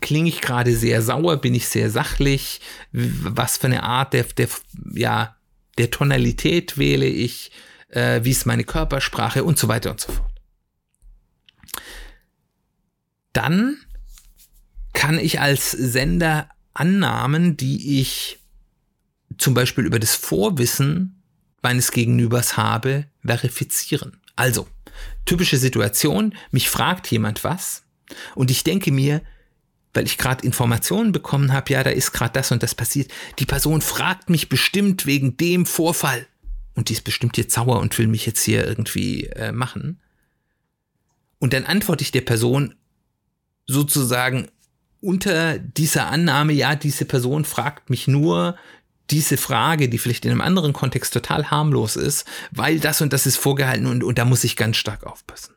Klinge 0.00 0.28
ich 0.28 0.40
gerade 0.40 0.74
sehr 0.74 1.02
sauer? 1.02 1.36
Bin 1.36 1.54
ich 1.54 1.68
sehr 1.68 1.90
sachlich? 1.90 2.60
Was 2.92 3.56
für 3.56 3.66
eine 3.66 3.82
Art 3.82 4.12
der, 4.12 4.24
der, 4.24 4.48
ja, 4.94 5.36
der 5.78 5.90
Tonalität 5.90 6.78
wähle 6.78 7.06
ich? 7.06 7.52
Äh, 7.88 8.20
wie 8.24 8.30
ist 8.30 8.46
meine 8.46 8.64
Körpersprache? 8.64 9.44
Und 9.44 9.58
so 9.58 9.68
weiter 9.68 9.90
und 9.90 10.00
so 10.00 10.12
fort 10.12 10.30
dann 13.32 13.78
kann 14.92 15.18
ich 15.18 15.40
als 15.40 15.70
Sender 15.70 16.48
Annahmen, 16.74 17.56
die 17.56 18.00
ich 18.00 18.38
zum 19.38 19.54
Beispiel 19.54 19.84
über 19.84 19.98
das 19.98 20.14
Vorwissen 20.14 21.22
meines 21.62 21.92
Gegenübers 21.92 22.56
habe, 22.56 23.06
verifizieren. 23.24 24.20
Also, 24.36 24.66
typische 25.24 25.56
Situation, 25.56 26.34
mich 26.50 26.70
fragt 26.70 27.10
jemand 27.10 27.44
was 27.44 27.82
und 28.34 28.50
ich 28.50 28.64
denke 28.64 28.92
mir, 28.92 29.22
weil 29.92 30.06
ich 30.06 30.18
gerade 30.18 30.44
Informationen 30.44 31.12
bekommen 31.12 31.52
habe, 31.52 31.72
ja, 31.72 31.82
da 31.82 31.90
ist 31.90 32.12
gerade 32.12 32.32
das 32.32 32.52
und 32.52 32.62
das 32.62 32.74
passiert. 32.74 33.10
Die 33.38 33.46
Person 33.46 33.80
fragt 33.80 34.30
mich 34.30 34.48
bestimmt 34.48 35.06
wegen 35.06 35.36
dem 35.36 35.66
Vorfall 35.66 36.26
und 36.74 36.88
die 36.88 36.92
ist 36.92 37.04
bestimmt 37.04 37.36
jetzt 37.36 37.54
sauer 37.54 37.80
und 37.80 37.96
will 37.98 38.06
mich 38.06 38.26
jetzt 38.26 38.42
hier 38.42 38.66
irgendwie 38.66 39.26
äh, 39.26 39.52
machen. 39.52 40.00
Und 41.38 41.52
dann 41.52 41.64
antworte 41.64 42.02
ich 42.02 42.12
der 42.12 42.20
Person 42.20 42.74
sozusagen 43.66 44.48
unter 45.00 45.58
dieser 45.58 46.08
Annahme, 46.08 46.52
ja, 46.52 46.76
diese 46.76 47.06
Person 47.06 47.44
fragt 47.44 47.90
mich 47.90 48.06
nur 48.06 48.56
diese 49.10 49.36
Frage, 49.36 49.88
die 49.88 49.98
vielleicht 49.98 50.24
in 50.24 50.30
einem 50.30 50.40
anderen 50.40 50.72
Kontext 50.72 51.12
total 51.12 51.50
harmlos 51.50 51.96
ist, 51.96 52.26
weil 52.52 52.78
das 52.78 53.00
und 53.00 53.12
das 53.12 53.26
ist 53.26 53.36
vorgehalten 53.36 53.86
und, 53.86 54.04
und 54.04 54.18
da 54.18 54.24
muss 54.24 54.44
ich 54.44 54.56
ganz 54.56 54.76
stark 54.76 55.04
aufpassen. 55.04 55.54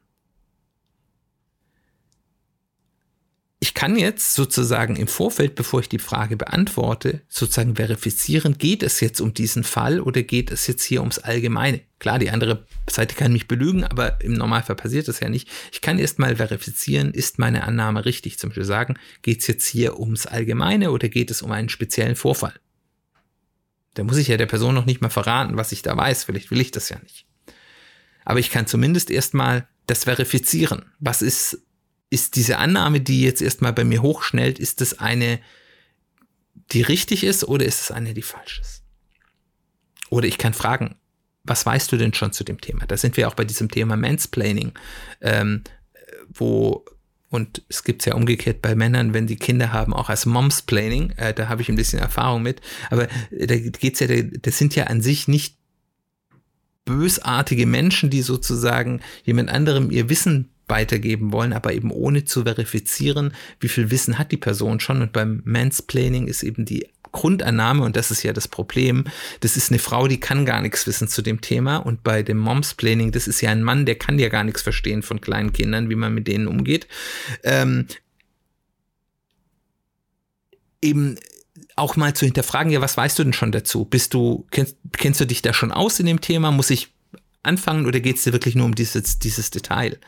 Ich 3.63 3.73
kann 3.73 3.95
jetzt 3.95 4.33
sozusagen 4.33 4.97
im 4.97 5.07
Vorfeld, 5.07 5.55
bevor 5.55 5.79
ich 5.79 5.87
die 5.87 5.97
Frage 5.97 6.35
beantworte, 6.35 7.21
sozusagen 7.29 7.77
verifizieren, 7.77 8.57
geht 8.57 8.83
es 8.83 8.99
jetzt 8.99 9.21
um 9.21 9.33
diesen 9.33 9.63
Fall 9.63 10.01
oder 10.01 10.21
geht 10.21 10.51
es 10.51 10.67
jetzt 10.67 10.83
hier 10.83 10.99
ums 10.99 11.17
Allgemeine? 11.17 11.79
Klar, 11.97 12.19
die 12.19 12.29
andere 12.29 12.67
Seite 12.89 13.15
kann 13.15 13.31
mich 13.31 13.47
belügen, 13.47 13.85
aber 13.85 14.19
im 14.19 14.33
Normalfall 14.33 14.75
passiert 14.75 15.07
das 15.07 15.21
ja 15.21 15.29
nicht. 15.29 15.47
Ich 15.71 15.79
kann 15.79 15.97
erst 15.97 16.19
mal 16.19 16.35
verifizieren, 16.35 17.13
ist 17.13 17.39
meine 17.39 17.63
Annahme 17.63 18.03
richtig? 18.03 18.37
Zum 18.37 18.49
Beispiel 18.49 18.65
sagen, 18.65 18.95
geht 19.21 19.39
es 19.39 19.47
jetzt 19.47 19.65
hier 19.65 19.97
ums 19.97 20.25
Allgemeine 20.25 20.91
oder 20.91 21.07
geht 21.07 21.31
es 21.31 21.41
um 21.41 21.53
einen 21.53 21.69
speziellen 21.69 22.17
Vorfall? 22.17 22.55
Da 23.93 24.03
muss 24.03 24.17
ich 24.17 24.27
ja 24.27 24.35
der 24.35 24.45
Person 24.45 24.75
noch 24.75 24.85
nicht 24.85 24.99
mal 24.99 25.07
verraten, 25.07 25.55
was 25.55 25.71
ich 25.71 25.83
da 25.83 25.95
weiß. 25.95 26.25
Vielleicht 26.25 26.51
will 26.51 26.59
ich 26.59 26.71
das 26.71 26.89
ja 26.89 26.99
nicht. 26.99 27.27
Aber 28.25 28.39
ich 28.41 28.49
kann 28.49 28.67
zumindest 28.67 29.09
erstmal 29.09 29.69
das 29.87 30.03
verifizieren. 30.03 30.91
Was 30.99 31.21
ist 31.21 31.63
ist 32.13 32.35
diese 32.35 32.59
Annahme, 32.59 33.01
die 33.01 33.23
jetzt 33.23 33.41
erstmal 33.41 33.73
bei 33.73 33.83
mir 33.83 34.03
hochschnellt, 34.03 34.59
ist 34.59 34.81
das 34.81 34.99
eine, 34.99 35.39
die 36.71 36.83
richtig 36.83 37.23
ist 37.23 37.43
oder 37.43 37.65
ist 37.65 37.81
es 37.81 37.91
eine, 37.91 38.13
die 38.13 38.21
falsch 38.21 38.59
ist? 38.61 38.83
Oder 40.11 40.27
ich 40.27 40.37
kann 40.37 40.53
fragen, 40.53 40.95
was 41.43 41.65
weißt 41.65 41.91
du 41.91 41.97
denn 41.97 42.13
schon 42.13 42.31
zu 42.31 42.43
dem 42.43 42.61
Thema? 42.61 42.85
Da 42.85 42.97
sind 42.97 43.17
wir 43.17 43.27
auch 43.27 43.33
bei 43.33 43.45
diesem 43.45 43.71
Thema 43.71 43.97
Mansplaining, 43.97 44.73
ähm, 45.21 45.63
wo 46.29 46.85
und 47.29 47.63
es 47.67 47.83
gibt 47.83 48.03
es 48.03 48.05
ja 48.05 48.13
umgekehrt 48.13 48.61
bei 48.61 48.75
Männern, 48.75 49.15
wenn 49.15 49.25
die 49.25 49.37
Kinder 49.37 49.73
haben, 49.73 49.91
auch 49.91 50.09
als 50.09 50.27
Momsplaining. 50.27 51.13
Äh, 51.17 51.33
da 51.33 51.49
habe 51.49 51.63
ich 51.63 51.69
ein 51.69 51.75
bisschen 51.75 51.97
Erfahrung 51.97 52.43
mit. 52.43 52.61
Aber 52.91 53.07
da 53.31 53.57
geht's 53.57 54.01
ja, 54.01 54.07
das 54.07 54.59
sind 54.59 54.75
ja 54.75 54.83
an 54.83 55.01
sich 55.01 55.27
nicht 55.27 55.57
bösartige 56.85 57.65
Menschen, 57.65 58.11
die 58.11 58.21
sozusagen 58.21 59.01
jemand 59.23 59.49
anderem 59.49 59.89
ihr 59.89 60.09
Wissen 60.09 60.52
weitergeben 60.67 61.31
wollen, 61.31 61.53
aber 61.53 61.73
eben 61.73 61.91
ohne 61.91 62.25
zu 62.25 62.43
verifizieren, 62.43 63.33
wie 63.59 63.67
viel 63.67 63.91
Wissen 63.91 64.17
hat 64.17 64.31
die 64.31 64.37
Person 64.37 64.79
schon. 64.79 65.01
Und 65.01 65.13
beim 65.13 65.41
Mansplaining 65.45 66.27
ist 66.27 66.43
eben 66.43 66.65
die 66.65 66.87
Grundannahme, 67.13 67.83
und 67.83 67.95
das 67.95 68.11
ist 68.11 68.23
ja 68.23 68.33
das 68.33 68.47
Problem, 68.47 69.05
das 69.39 69.55
ist 69.55 69.71
eine 69.71 69.79
Frau, 69.79 70.07
die 70.07 70.19
kann 70.19 70.45
gar 70.45 70.61
nichts 70.61 70.85
wissen 70.87 71.07
zu 71.07 71.21
dem 71.21 71.41
Thema. 71.41 71.77
Und 71.77 72.03
bei 72.03 72.23
dem 72.23 72.39
Momsplaining, 72.39 73.11
das 73.11 73.27
ist 73.27 73.39
ja 73.39 73.51
ein 73.51 73.63
Mann, 73.63 73.85
der 73.85 73.95
kann 73.95 74.19
ja 74.19 74.29
gar 74.29 74.43
nichts 74.43 74.61
verstehen 74.61 75.03
von 75.03 75.21
kleinen 75.21 75.53
Kindern, 75.53 75.89
wie 75.89 75.95
man 75.95 76.13
mit 76.13 76.27
denen 76.27 76.47
umgeht. 76.47 76.87
Ähm, 77.43 77.87
eben 80.81 81.17
auch 81.75 81.95
mal 81.95 82.13
zu 82.13 82.25
hinterfragen, 82.25 82.71
ja, 82.71 82.81
was 82.81 82.97
weißt 82.97 83.17
du 83.17 83.23
denn 83.23 83.33
schon 83.33 83.51
dazu? 83.51 83.85
Bist 83.85 84.13
du, 84.13 84.45
kennst, 84.51 84.75
kennst 84.91 85.21
du 85.21 85.25
dich 85.25 85.41
da 85.41 85.53
schon 85.53 85.71
aus 85.71 85.99
in 85.99 86.05
dem 86.05 86.21
Thema? 86.21 86.51
Muss 86.51 86.69
ich 86.71 86.92
anfangen 87.43 87.85
oder 87.85 87.99
geht 87.99 88.17
es 88.17 88.23
dir 88.23 88.33
wirklich 88.33 88.55
nur 88.55 88.65
um 88.65 88.75
dieses, 88.75 89.19
dieses 89.19 89.51
Detail? 89.51 89.99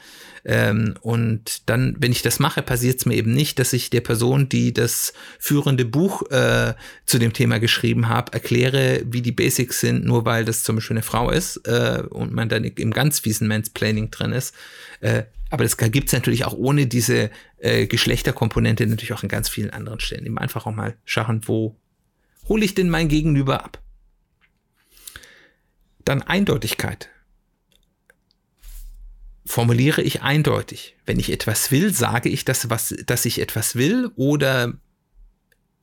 Ähm, 0.45 0.93
und 1.02 1.67
dann, 1.69 1.95
wenn 2.00 2.12
ich 2.12 2.21
das 2.21 2.39
mache, 2.39 2.62
passiert 2.62 3.00
es 3.00 3.06
mir 3.06 3.15
eben 3.15 3.34
nicht, 3.34 3.58
dass 3.58 3.74
ich 3.74 3.89
der 3.89 4.02
Person, 4.02 4.48
die 4.48 4.74
das 4.74 5.12
führende 5.39 5.86
Buch 5.86 6.30
äh, 6.30 6.76
zu 7.06 7.17
dem 7.17 7.34
Thema 7.34 7.60
geschrieben 7.60 8.08
habe, 8.10 8.34
erkläre, 8.34 9.02
wie 9.06 9.24
die 9.24 9.32
Basics 9.32 9.80
sind, 9.80 10.06
nur 10.06 10.24
weil 10.24 10.45
das 10.45 10.63
zum 10.63 10.76
Beispiel 10.76 10.98
eine 10.98 11.04
Frau 11.04 11.32
ist 11.32 11.67
äh, 11.67 12.04
und 12.10 12.32
man 12.32 12.48
dann 12.48 12.63
im 12.63 12.91
ganz 12.91 13.19
fiesen 13.19 13.48
Mansplaining 13.48 14.12
drin 14.12 14.34
ist. 14.34 14.54
Äh, 15.02 15.24
aber 15.50 15.63
das 15.63 15.78
gibt 15.78 16.08
es 16.08 16.13
natürlich 16.13 16.45
auch 16.45 16.54
ohne 16.54 16.86
diese 16.86 17.32
äh, 17.58 17.88
Geschlechterkomponente 17.88 18.86
natürlich 18.86 19.13
auch 19.13 19.24
in 19.24 19.30
ganz 19.30 19.50
vielen 19.50 19.71
anderen 19.71 20.00
Stellen. 20.00 20.26
Eben 20.26 20.38
einfach 20.38 20.67
auch 20.67 20.76
mal 20.76 20.95
schauen, 21.06 21.41
wo 21.45 21.76
hole 22.48 22.63
ich 22.63 22.76
denn 22.76 22.89
mein 22.89 23.08
Gegenüber 23.08 23.63
ab? 23.63 23.82
Dann 26.04 26.21
Eindeutigkeit 26.21 27.10
formuliere 29.45 30.01
ich 30.01 30.21
eindeutig. 30.21 30.95
Wenn 31.05 31.19
ich 31.19 31.31
etwas 31.31 31.71
will, 31.71 31.93
sage 31.93 32.29
ich 32.29 32.45
das, 32.45 32.69
was, 32.69 32.95
dass 33.05 33.25
ich 33.25 33.39
etwas 33.39 33.75
will 33.75 34.12
oder 34.15 34.73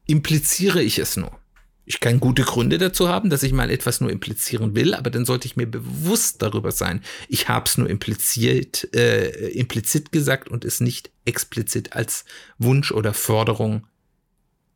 impliziere 0.07 0.83
ich 0.83 0.99
es 0.99 1.17
nur? 1.17 1.39
Ich 1.85 1.99
kann 1.99 2.21
gute 2.21 2.43
Gründe 2.43 2.79
dazu 2.79 3.09
haben, 3.09 3.29
dass 3.29 3.43
ich 3.43 3.53
mal 3.53 3.71
etwas 3.71 4.01
nur 4.01 4.11
implizieren 4.11 4.75
will, 4.77 4.95
aber 4.95 5.11
dann 5.11 5.25
sollte 5.25 5.47
ich 5.47 5.57
mir 5.57 5.67
bewusst 5.67 6.41
darüber 6.41 6.71
sein. 6.71 7.03
Ich 7.29 7.49
habe 7.49 7.67
es 7.67 7.77
nur 7.77 7.91
impliziert, 7.91 8.89
äh, 8.95 9.49
implizit 9.51 10.13
gesagt 10.13 10.49
und 10.49 10.65
es 10.65 10.81
nicht 10.81 11.11
explizit 11.25 11.93
als 11.93 12.25
Wunsch 12.59 12.93
oder 12.93 13.15
Forderung 13.15 13.87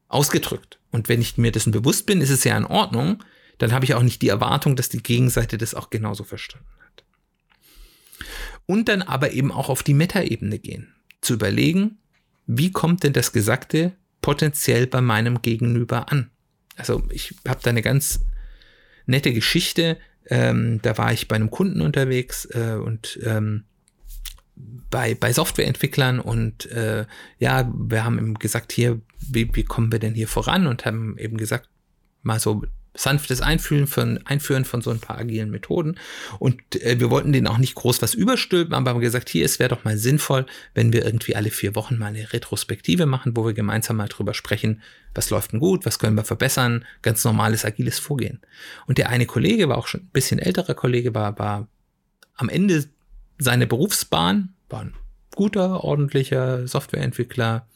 ausgedrückt. 0.08 0.80
Und 0.90 1.08
wenn 1.08 1.20
ich 1.20 1.36
mir 1.36 1.52
dessen 1.52 1.70
bewusst 1.70 2.06
bin, 2.06 2.20
ist 2.20 2.30
es 2.30 2.44
ja 2.44 2.56
in 2.56 2.64
Ordnung, 2.64 3.22
dann 3.58 3.72
habe 3.72 3.84
ich 3.84 3.94
auch 3.94 4.02
nicht 4.02 4.22
die 4.22 4.28
Erwartung, 4.28 4.74
dass 4.74 4.88
die 4.88 5.02
Gegenseite 5.02 5.58
das 5.58 5.74
auch 5.74 5.90
genauso 5.90 6.24
verstanden 6.24 6.66
hat 6.80 6.85
und 8.66 8.88
dann 8.88 9.02
aber 9.02 9.32
eben 9.32 9.52
auch 9.52 9.68
auf 9.68 9.82
die 9.82 9.94
Metaebene 9.94 10.58
gehen. 10.58 10.94
Zu 11.20 11.34
überlegen, 11.34 11.98
wie 12.46 12.70
kommt 12.70 13.02
denn 13.02 13.12
das 13.12 13.32
Gesagte 13.32 13.92
potenziell 14.20 14.86
bei 14.86 15.00
meinem 15.00 15.42
Gegenüber 15.42 16.10
an? 16.12 16.30
Also 16.76 17.02
ich 17.10 17.34
habe 17.46 17.60
da 17.62 17.70
eine 17.70 17.82
ganz 17.82 18.20
nette 19.06 19.32
Geschichte. 19.32 19.98
Ähm, 20.28 20.80
da 20.82 20.98
war 20.98 21.12
ich 21.12 21.28
bei 21.28 21.36
einem 21.36 21.50
Kunden 21.50 21.80
unterwegs 21.80 22.46
äh, 22.46 22.78
und 22.82 23.18
ähm, 23.24 23.64
bei, 24.90 25.14
bei 25.14 25.32
Softwareentwicklern 25.32 26.18
und 26.18 26.66
äh, 26.70 27.04
ja, 27.38 27.70
wir 27.74 28.04
haben 28.04 28.18
ihm 28.18 28.34
gesagt, 28.34 28.72
hier, 28.72 29.00
wie, 29.20 29.54
wie 29.54 29.64
kommen 29.64 29.92
wir 29.92 29.98
denn 29.98 30.14
hier 30.14 30.28
voran 30.28 30.66
und 30.66 30.84
haben 30.86 31.18
eben 31.18 31.36
gesagt, 31.36 31.68
mal 32.22 32.40
so 32.40 32.62
sanftes 32.96 33.40
Einführen 33.40 33.86
von, 33.86 34.18
Einführen 34.26 34.64
von 34.64 34.80
so 34.80 34.90
ein 34.90 35.00
paar 35.00 35.18
agilen 35.18 35.50
Methoden. 35.50 35.96
Und 36.38 36.60
äh, 36.82 36.98
wir 36.98 37.10
wollten 37.10 37.32
denen 37.32 37.46
auch 37.46 37.58
nicht 37.58 37.74
groß 37.74 38.02
was 38.02 38.14
überstülpen, 38.14 38.74
aber 38.74 38.90
haben 38.90 39.00
gesagt, 39.00 39.28
hier, 39.28 39.44
es 39.44 39.58
wäre 39.58 39.68
doch 39.68 39.84
mal 39.84 39.98
sinnvoll, 39.98 40.46
wenn 40.74 40.92
wir 40.92 41.04
irgendwie 41.04 41.36
alle 41.36 41.50
vier 41.50 41.74
Wochen 41.74 41.98
mal 41.98 42.06
eine 42.06 42.32
Retrospektive 42.32 43.06
machen, 43.06 43.36
wo 43.36 43.44
wir 43.44 43.52
gemeinsam 43.52 43.96
mal 43.96 44.08
drüber 44.08 44.34
sprechen, 44.34 44.82
was 45.14 45.30
läuft 45.30 45.52
denn 45.52 45.60
gut, 45.60 45.86
was 45.86 45.98
können 45.98 46.16
wir 46.16 46.24
verbessern, 46.24 46.84
ganz 47.02 47.24
normales 47.24 47.64
agiles 47.64 47.98
Vorgehen. 47.98 48.40
Und 48.86 48.98
der 48.98 49.10
eine 49.10 49.26
Kollege 49.26 49.68
war 49.68 49.78
auch 49.78 49.86
schon 49.86 50.00
ein 50.00 50.10
bisschen 50.12 50.38
älterer 50.38 50.74
Kollege, 50.74 51.14
war, 51.14 51.38
war 51.38 51.68
am 52.34 52.48
Ende 52.48 52.84
seiner 53.38 53.66
Berufsbahn, 53.66 54.54
war 54.68 54.80
ein 54.80 54.94
guter, 55.34 55.84
ordentlicher 55.84 56.66
Softwareentwickler, 56.66 57.66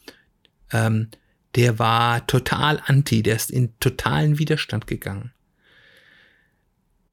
ähm, 0.72 1.08
der 1.54 1.78
war 1.78 2.26
total 2.26 2.80
anti, 2.86 3.22
der 3.22 3.36
ist 3.36 3.50
in 3.50 3.78
totalen 3.80 4.38
Widerstand 4.38 4.86
gegangen. 4.86 5.32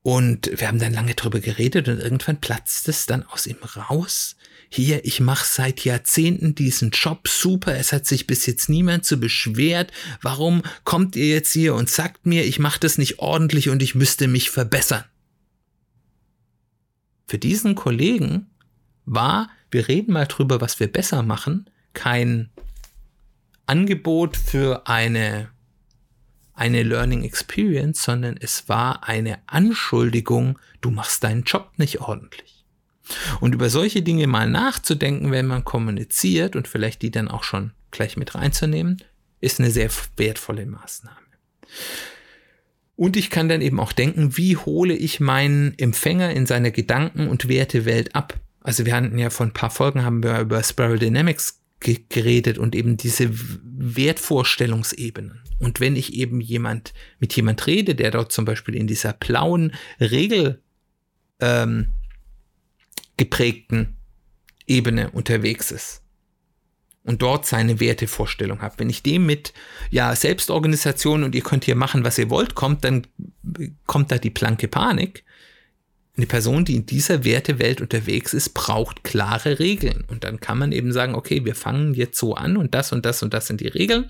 Und 0.04 0.50
wir 0.56 0.70
haben 0.70 0.80
dann 0.80 0.94
lange 0.94 1.16
drüber 1.16 1.42
geredet 1.42 1.90
und 1.90 2.00
irgendwann 2.00 2.40
platzt 2.40 2.88
es 2.88 3.08
dann 3.08 3.24
aus 3.24 3.46
ihm 3.46 3.58
raus. 3.58 4.38
Hier, 4.70 5.04
ich 5.04 5.20
mache 5.20 5.46
seit 5.46 5.84
Jahrzehnten 5.84 6.56
diesen 6.56 6.92
Job 6.92 7.28
super, 7.28 7.76
es 7.76 7.92
hat 7.92 8.06
sich 8.06 8.26
bis 8.26 8.46
jetzt 8.46 8.70
niemand 8.70 9.06
so 9.06 9.18
beschwert. 9.18 9.92
Warum 10.22 10.62
kommt 10.86 11.16
ihr 11.16 11.28
jetzt 11.28 11.52
hier 11.52 11.76
und 11.76 11.90
sagt 11.90 12.26
mir, 12.26 12.46
ich 12.46 12.58
mache 12.60 12.80
das 12.80 12.98
nicht 12.98 13.20
ordentlich 13.20 13.70
und 13.70 13.84
ich 13.84 13.96
müsste 13.96 14.30
mich 14.30 14.50
verbessern? 14.50 15.04
Für 17.28 17.38
diesen 17.38 17.76
Kollegen 17.76 18.48
war, 19.06 19.50
wir 19.72 19.90
reden 19.90 20.14
mal 20.14 20.26
drüber, 20.26 20.62
was 20.62 20.80
wir 20.80 20.88
besser 20.88 21.22
machen, 21.24 21.70
kein 21.92 22.50
Angebot 23.68 24.38
für 24.38 24.88
eine, 24.88 25.50
eine 26.54 26.84
Learning 26.84 27.24
Experience, 27.24 28.04
sondern 28.04 28.38
es 28.40 28.68
war 28.70 29.08
eine 29.08 29.40
Anschuldigung, 29.48 30.58
du 30.82 30.90
machst 30.90 31.24
deinen 31.24 31.44
Job 31.44 31.72
nicht 31.78 32.02
ordentlich. 32.02 32.66
Und 33.40 33.54
über 33.54 33.70
solche 33.70 34.02
Dinge 34.02 34.28
mal 34.28 34.50
nachzudenken, 34.50 35.32
wenn 35.32 35.48
man 35.48 35.64
kommuniziert 35.64 36.56
und 36.56 36.68
vielleicht 36.68 37.02
die 37.02 37.12
dann 37.12 37.30
auch 37.30 37.44
schon 37.44 37.72
gleich 37.92 38.18
mit 38.18 38.36
reinzunehmen, 38.36 38.98
ist 39.40 39.60
eine 39.60 39.72
sehr 39.72 39.90
wertvolle 40.18 40.66
Maßnahme. 40.66 41.18
Und 42.96 43.16
ich 43.16 43.30
kann 43.30 43.48
dann 43.48 43.62
eben 43.62 43.80
auch 43.80 43.94
denken, 43.94 44.38
wie 44.38 44.58
hole 44.58 44.96
ich 44.96 45.20
meinen 45.20 45.78
Empfänger 45.78 46.32
in 46.32 46.48
seiner 46.48 46.72
Gedanken- 46.72 47.28
und 47.28 47.48
Wertewelt 47.48 48.16
ab? 48.16 48.40
Also 48.62 48.86
wir 48.86 48.96
hatten 48.96 49.18
ja 49.20 49.30
vor 49.30 49.46
ein 49.46 49.54
paar 49.54 49.70
Folgen 49.70 50.04
haben 50.04 50.24
wir 50.24 50.40
über 50.40 50.64
Spiral 50.64 50.98
Dynamics 50.98 51.62
geredet 51.80 52.58
und 52.58 52.76
eben 52.76 52.98
diese 52.98 53.30
Wertvorstellungsebenen. 53.32 55.42
Und 55.60 55.80
wenn 55.80 55.96
ich 55.96 56.14
eben 56.14 56.42
jemand 56.42 56.94
mit 57.20 57.36
jemand 57.36 57.66
rede, 57.68 57.96
der 57.96 58.12
dort 58.12 58.32
zum 58.32 58.46
Beispiel 58.46 58.76
in 58.76 58.88
dieser 58.88 59.14
blauen 59.14 59.74
Regel 60.00 60.62
ähm, 61.40 61.88
geprägten 63.16 63.96
Ebene 64.66 65.12
unterwegs 65.12 65.72
ist 65.72 66.02
und 67.04 67.22
dort 67.22 67.46
seine 67.46 67.80
Wertevorstellung 67.80 68.62
hat, 68.62 68.80
wenn 68.80 68.90
ich 68.90 69.04
dem 69.04 69.26
mit 69.26 69.54
ja 69.90 70.16
Selbstorganisation 70.16 71.24
und 71.24 71.36
ihr 71.36 71.42
könnt 71.42 71.66
hier 71.66 71.76
machen, 71.76 72.04
was 72.04 72.18
ihr 72.18 72.30
wollt, 72.30 72.56
kommt, 72.56 72.84
dann 72.84 73.08
kommt 73.86 74.12
da 74.12 74.18
die 74.18 74.30
blanke 74.30 74.68
Panik 74.68 75.24
eine 76.18 76.26
Person, 76.26 76.66
die 76.66 76.76
in 76.76 76.86
dieser 76.86 77.24
Wertewelt 77.24 77.80
unterwegs 77.80 78.34
ist, 78.34 78.50
braucht 78.50 79.04
klare 79.04 79.60
Regeln. 79.60 80.04
Und 80.08 80.24
dann 80.24 80.40
kann 80.40 80.58
man 80.58 80.72
eben 80.72 80.92
sagen, 80.92 81.14
okay, 81.14 81.46
wir 81.46 81.56
fangen 81.56 81.94
jetzt 81.94 82.18
so 82.18 82.34
an 82.34 82.58
und 82.58 82.74
das 82.74 82.92
und 82.92 83.06
das 83.06 83.22
und 83.22 83.34
das 83.34 83.48
sind 83.48 83.62
die 83.62 83.68
Regeln. 83.68 84.10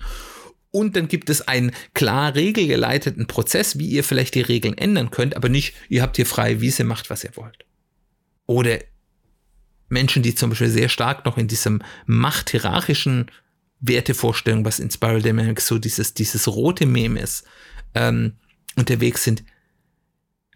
Und 0.70 0.96
dann 0.96 1.08
gibt 1.08 1.30
es 1.30 1.46
einen 1.46 1.72
klar 1.94 2.34
regelgeleiteten 2.34 3.26
Prozess, 3.26 3.78
wie 3.78 3.88
ihr 3.88 4.04
vielleicht 4.04 4.34
die 4.34 4.40
Regeln 4.40 4.76
ändern 4.76 5.10
könnt, 5.10 5.36
aber 5.36 5.48
nicht, 5.48 5.74
ihr 5.88 6.02
habt 6.02 6.16
hier 6.16 6.26
freie 6.26 6.60
Wiese, 6.60 6.84
macht, 6.84 7.10
was 7.10 7.24
ihr 7.24 7.36
wollt. 7.36 7.64
Oder 8.46 8.78
Menschen, 9.88 10.22
die 10.22 10.34
zum 10.34 10.50
Beispiel 10.50 10.68
sehr 10.68 10.88
stark 10.88 11.24
noch 11.24 11.38
in 11.38 11.48
diesem 11.48 11.82
machthierarchischen 12.06 13.30
Wertevorstellung, 13.80 14.64
was 14.64 14.78
in 14.78 14.90
Spiral 14.90 15.22
Dynamics 15.22 15.66
so 15.66 15.78
dieses, 15.78 16.14
dieses 16.14 16.48
rote 16.48 16.86
Meme 16.86 17.20
ist, 17.20 17.44
ähm, 17.94 18.34
unterwegs 18.76 19.24
sind, 19.24 19.44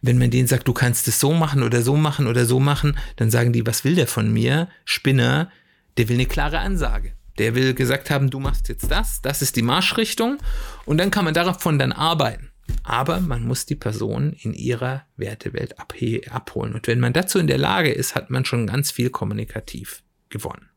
wenn 0.03 0.19
man 0.19 0.31
denen 0.31 0.49
sagt, 0.49 0.69
du 0.69 0.73
kannst 0.73 1.07
es 1.09 1.21
so 1.21 1.33
machen 1.33 1.63
oder 1.63 1.83
so 1.83 1.97
machen 1.97 2.27
oder 2.27 2.45
so 2.45 2.61
machen, 2.61 2.99
dann 3.17 3.31
sagen 3.31 3.53
die, 3.53 3.67
was 3.67 3.85
will 3.85 3.95
der 3.95 4.09
von 4.09 4.33
mir? 4.33 4.69
Spinner, 4.85 5.51
der 5.97 6.09
will 6.09 6.17
eine 6.17 6.27
klare 6.27 6.59
Ansage. 6.59 7.15
Der 7.39 7.55
will 7.55 7.73
gesagt 7.73 8.11
haben, 8.11 8.29
du 8.29 8.41
machst 8.41 8.69
jetzt 8.69 8.91
das, 8.91 9.23
das 9.23 9.41
ist 9.41 9.57
die 9.57 9.63
Marschrichtung 9.63 10.39
und 10.85 10.99
dann 10.99 11.11
kann 11.11 11.25
man 11.25 11.35
davon 11.35 11.79
dann 11.79 11.93
arbeiten. 11.93 12.51
Aber 12.83 13.21
man 13.21 13.47
muss 13.47 13.65
die 13.65 13.77
Person 13.77 14.33
in 14.33 14.55
ihrer 14.55 15.07
Wertewelt 15.17 15.79
abholen. 15.79 16.75
Und 16.75 16.87
wenn 16.87 17.01
man 17.01 17.13
dazu 17.13 17.39
in 17.39 17.47
der 17.47 17.59
Lage 17.59 17.93
ist, 17.93 18.15
hat 18.15 18.31
man 18.31 18.45
schon 18.45 18.67
ganz 18.67 18.91
viel 18.91 19.11
kommunikativ 19.11 20.03
gewonnen. 20.29 20.69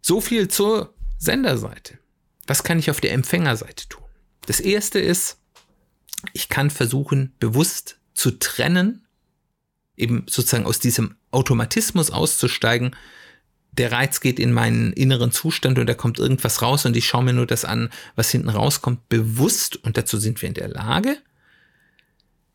So 0.00 0.20
viel 0.20 0.48
zur 0.48 0.94
Senderseite. 1.18 1.98
Was 2.46 2.64
kann 2.64 2.78
ich 2.78 2.90
auf 2.90 3.00
der 3.00 3.12
Empfängerseite 3.12 3.88
tun? 3.88 4.04
Das 4.46 4.60
erste 4.60 4.98
ist, 4.98 5.37
ich 6.32 6.48
kann 6.48 6.70
versuchen, 6.70 7.32
bewusst 7.38 7.98
zu 8.14 8.32
trennen, 8.38 9.06
eben 9.96 10.24
sozusagen 10.28 10.66
aus 10.66 10.78
diesem 10.78 11.16
Automatismus 11.30 12.10
auszusteigen. 12.10 12.96
Der 13.72 13.92
Reiz 13.92 14.20
geht 14.20 14.40
in 14.40 14.52
meinen 14.52 14.92
inneren 14.92 15.30
Zustand 15.30 15.78
und 15.78 15.86
da 15.86 15.94
kommt 15.94 16.18
irgendwas 16.18 16.62
raus 16.62 16.84
und 16.86 16.96
ich 16.96 17.06
schaue 17.06 17.24
mir 17.24 17.32
nur 17.32 17.46
das 17.46 17.64
an, 17.64 17.90
was 18.16 18.30
hinten 18.30 18.48
rauskommt, 18.48 19.08
bewusst, 19.08 19.76
und 19.76 19.96
dazu 19.96 20.18
sind 20.18 20.42
wir 20.42 20.48
in 20.48 20.54
der 20.54 20.68
Lage, 20.68 21.18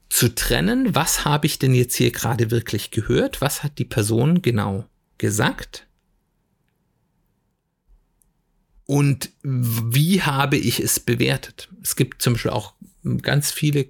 zu 0.09 0.33
trennen, 0.35 0.93
was 0.93 1.25
habe 1.25 1.47
ich 1.47 1.59
denn 1.59 1.73
jetzt 1.73 1.95
hier 1.95 2.11
gerade 2.11 2.51
wirklich 2.51 2.91
gehört, 2.91 3.41
was 3.41 3.63
hat 3.63 3.79
die 3.79 3.85
Person 3.85 4.41
genau 4.41 4.85
gesagt 5.17 5.87
und 8.85 9.31
wie 9.41 10.21
habe 10.21 10.57
ich 10.57 10.79
es 10.79 10.99
bewertet. 10.99 11.69
Es 11.81 11.95
gibt 11.95 12.21
zum 12.21 12.33
Beispiel 12.33 12.51
auch 12.51 12.75
ganz 13.21 13.51
viele 13.51 13.87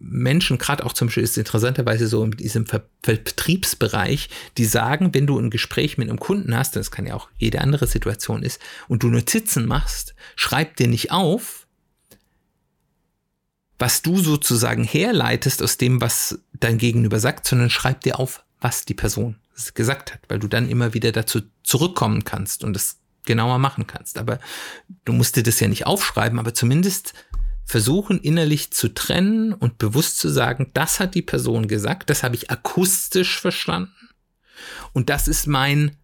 Menschen, 0.00 0.56
gerade 0.56 0.84
auch 0.86 0.94
zum 0.94 1.08
Beispiel 1.08 1.22
ist 1.22 1.36
interessanterweise 1.36 2.06
so 2.06 2.24
in 2.24 2.30
diesem 2.32 2.66
Ver 2.66 2.84
Vertriebsbereich, 3.02 4.30
die 4.56 4.64
sagen, 4.64 5.12
wenn 5.14 5.26
du 5.26 5.38
ein 5.38 5.50
Gespräch 5.50 5.98
mit 5.98 6.08
einem 6.08 6.18
Kunden 6.18 6.56
hast, 6.56 6.76
das 6.76 6.90
kann 6.90 7.06
ja 7.06 7.14
auch 7.14 7.28
jede 7.36 7.60
andere 7.60 7.86
Situation 7.86 8.42
ist, 8.42 8.60
und 8.88 9.02
du 9.02 9.08
Notizen 9.08 9.66
machst, 9.66 10.14
schreib 10.36 10.76
dir 10.76 10.88
nicht 10.88 11.12
auf, 11.12 11.66
was 13.78 14.02
du 14.02 14.18
sozusagen 14.18 14.84
herleitest 14.84 15.62
aus 15.62 15.78
dem, 15.78 16.00
was 16.00 16.38
dein 16.52 16.78
Gegenüber 16.78 17.20
sagt, 17.20 17.46
sondern 17.46 17.70
schreib 17.70 18.02
dir 18.02 18.18
auf, 18.18 18.44
was 18.60 18.84
die 18.84 18.94
Person 18.94 19.36
gesagt 19.74 20.14
hat, 20.14 20.20
weil 20.28 20.38
du 20.38 20.48
dann 20.48 20.68
immer 20.68 20.94
wieder 20.94 21.12
dazu 21.12 21.40
zurückkommen 21.62 22.24
kannst 22.24 22.64
und 22.64 22.74
das 22.74 22.98
genauer 23.24 23.58
machen 23.58 23.86
kannst. 23.86 24.18
Aber 24.18 24.38
du 25.04 25.12
musst 25.12 25.36
dir 25.36 25.42
das 25.42 25.60
ja 25.60 25.68
nicht 25.68 25.86
aufschreiben, 25.86 26.38
aber 26.38 26.54
zumindest 26.54 27.14
versuchen 27.64 28.20
innerlich 28.20 28.72
zu 28.72 28.92
trennen 28.92 29.52
und 29.52 29.78
bewusst 29.78 30.18
zu 30.18 30.28
sagen, 30.28 30.70
das 30.74 31.00
hat 31.00 31.14
die 31.14 31.22
Person 31.22 31.68
gesagt, 31.68 32.10
das 32.10 32.22
habe 32.22 32.34
ich 32.34 32.50
akustisch 32.50 33.40
verstanden 33.40 33.92
und 34.92 35.08
das 35.08 35.28
ist 35.28 35.46
mein 35.46 35.96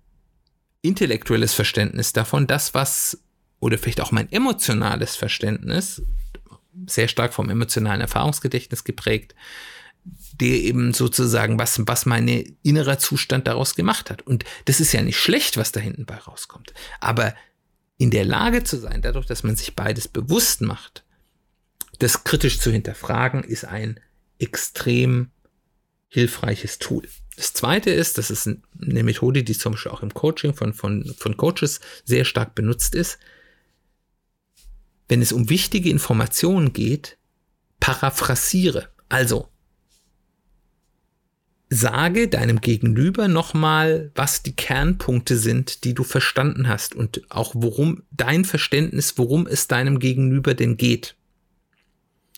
intellektuelles 0.83 1.55
Verständnis 1.55 2.13
davon, 2.13 2.47
das 2.47 2.75
was 2.75 3.19
oder 3.59 3.79
vielleicht 3.79 4.01
auch 4.01 4.13
mein 4.13 4.31
emotionales 4.31 5.17
Verständnis, 5.17 6.03
sehr 6.87 7.09
stark 7.09 7.33
vom 7.33 7.49
emotionalen 7.49 8.03
Erfahrungsgedächtnis 8.03 8.85
geprägt, 8.85 9.35
der 10.41 10.51
eben 10.51 10.93
sozusagen, 10.93 11.59
was, 11.59 11.81
was 11.87 12.07
mein 12.07 12.29
innerer 12.63 12.99
Zustand 12.99 13.47
daraus 13.47 13.75
gemacht 13.75 14.11
hat. 14.11 14.23
Und 14.23 14.45
das 14.67 14.79
ist 14.79 14.93
ja 14.93 15.03
nicht 15.03 15.19
schlecht, 15.19 15.57
was 15.57 15.73
da 15.73 15.81
hinten 15.81 16.05
bei 16.05 16.17
rauskommt. 16.17 16.75
Aber 17.01 17.35
in 17.97 18.11
der 18.11 18.25
Lage 18.25 18.63
zu 18.63 18.77
sein, 18.77 19.03
dadurch, 19.03 19.27
dass 19.27 19.43
man 19.43 19.57
sich 19.57 19.75
beides 19.75 20.07
bewusst 20.07 20.61
macht, 20.61 21.03
das 21.99 22.25
kritisch 22.25 22.59
zu 22.59 22.71
hinterfragen, 22.71 23.45
ist 23.45 23.65
ein 23.65 24.01
extrem 24.39 25.31
hilfreiches 26.09 26.79
Tool. 26.79 27.09
Das 27.37 27.53
zweite 27.53 27.91
ist, 27.91 28.17
das 28.19 28.31
ist 28.31 28.47
eine 28.47 29.03
Methode, 29.03 29.43
die 29.43 29.57
zum 29.57 29.73
Beispiel 29.73 29.93
auch 29.93 30.03
im 30.03 30.15
Coaching 30.15 30.55
von, 30.55 30.73
von, 30.73 31.15
von 31.19 31.37
Coaches 31.37 31.81
sehr 32.05 32.25
stark 32.25 32.55
benutzt 32.55 32.95
ist. 32.95 33.19
Wenn 35.09 35.23
es 35.23 35.33
um 35.33 35.51
wichtige 35.51 35.91
Informationen 35.91 36.73
geht, 36.73 37.19
paraphrasiere. 37.79 38.89
Also, 39.09 39.49
sage 41.69 42.29
deinem 42.29 42.61
Gegenüber 42.61 43.29
nochmal, 43.29 44.11
was 44.15 44.43
die 44.43 44.57
Kernpunkte 44.57 45.37
sind, 45.37 45.85
die 45.85 45.95
du 45.95 46.05
verstanden 46.05 46.69
hast 46.69 46.95
und 46.95 47.23
auch 47.31 47.53
worum 47.55 48.03
dein 48.11 48.45
Verständnis, 48.45 49.19
worum 49.19 49.47
es 49.47 49.69
deinem 49.69 49.99
Gegenüber 49.99 50.55
denn 50.55 50.77
geht 50.77 51.17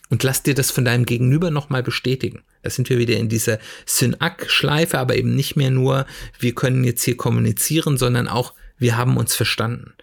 und 0.09 0.23
lass 0.23 0.43
dir 0.43 0.55
das 0.55 0.71
von 0.71 0.85
deinem 0.85 1.05
Gegenüber 1.05 1.51
nochmal 1.51 1.83
bestätigen. 1.83 2.43
Da 2.63 2.69
sind 2.69 2.89
wir 2.89 2.97
wieder 2.97 3.17
in 3.17 3.29
dieser 3.29 3.59
Synak-Schleife, 3.85 4.97
aber 4.97 5.15
eben 5.15 5.35
nicht 5.35 5.55
mehr 5.55 5.69
nur, 5.71 6.05
wir 6.39 6.55
können 6.55 6.83
jetzt 6.83 7.03
hier 7.03 7.15
kommunizieren, 7.15 7.97
sondern 7.97 8.27
auch, 8.27 8.53
wir 8.77 8.97
haben 8.97 9.17
uns 9.17 9.35
verstanden. 9.35 9.93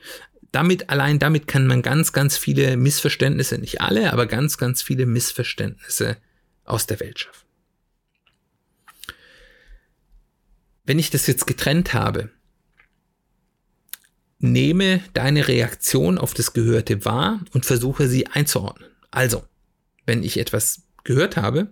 damit, 0.53 0.89
allein 0.89 1.19
damit 1.19 1.47
kann 1.47 1.67
man 1.67 1.83
ganz, 1.83 2.13
ganz 2.13 2.39
viele 2.39 2.77
Missverständnisse, 2.77 3.59
nicht 3.59 3.83
alle, 3.83 4.13
aber 4.13 4.27
ganz, 4.27 4.57
ganz 4.57 4.81
viele 4.81 5.05
Missverständnisse 5.05 6.17
aus 6.65 6.87
der 6.87 7.01
Welt 7.01 7.19
schaffen. 7.19 7.47
Wenn 10.85 10.99
ich 10.99 11.11
das 11.11 11.27
jetzt 11.27 11.47
getrennt 11.47 11.95
habe, 11.95 12.31
nehme 14.39 15.03
deine 15.15 15.49
Reaktion 15.49 16.17
auf 16.17 16.33
das 16.33 16.53
Gehörte 16.53 17.05
wahr 17.05 17.41
und 17.53 17.67
versuche 17.67 18.09
sie 18.09 18.27
einzuordnen. 18.29 18.89
Also, 19.11 19.45
wenn 20.07 20.23
ich 20.23 20.39
etwas 20.39 20.83
gehört 21.05 21.37
habe, 21.37 21.69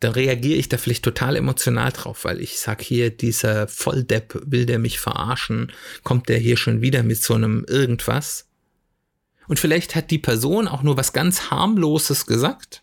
dann 0.00 0.12
reagiere 0.12 0.58
ich 0.58 0.68
da 0.68 0.78
vielleicht 0.78 1.04
total 1.04 1.36
emotional 1.36 1.92
drauf, 1.92 2.24
weil 2.24 2.40
ich 2.40 2.58
sag 2.58 2.80
hier, 2.80 3.10
dieser 3.10 3.68
Volldepp 3.68 4.40
will 4.46 4.64
der 4.64 4.78
mich 4.78 4.98
verarschen, 4.98 5.72
kommt 6.02 6.28
der 6.28 6.38
hier 6.38 6.56
schon 6.56 6.80
wieder 6.80 7.02
mit 7.02 7.22
so 7.22 7.34
einem 7.34 7.64
irgendwas. 7.68 8.48
Und 9.46 9.58
vielleicht 9.58 9.94
hat 9.94 10.10
die 10.10 10.18
Person 10.18 10.68
auch 10.68 10.82
nur 10.82 10.96
was 10.96 11.12
ganz 11.12 11.50
harmloses 11.50 12.24
gesagt. 12.24 12.82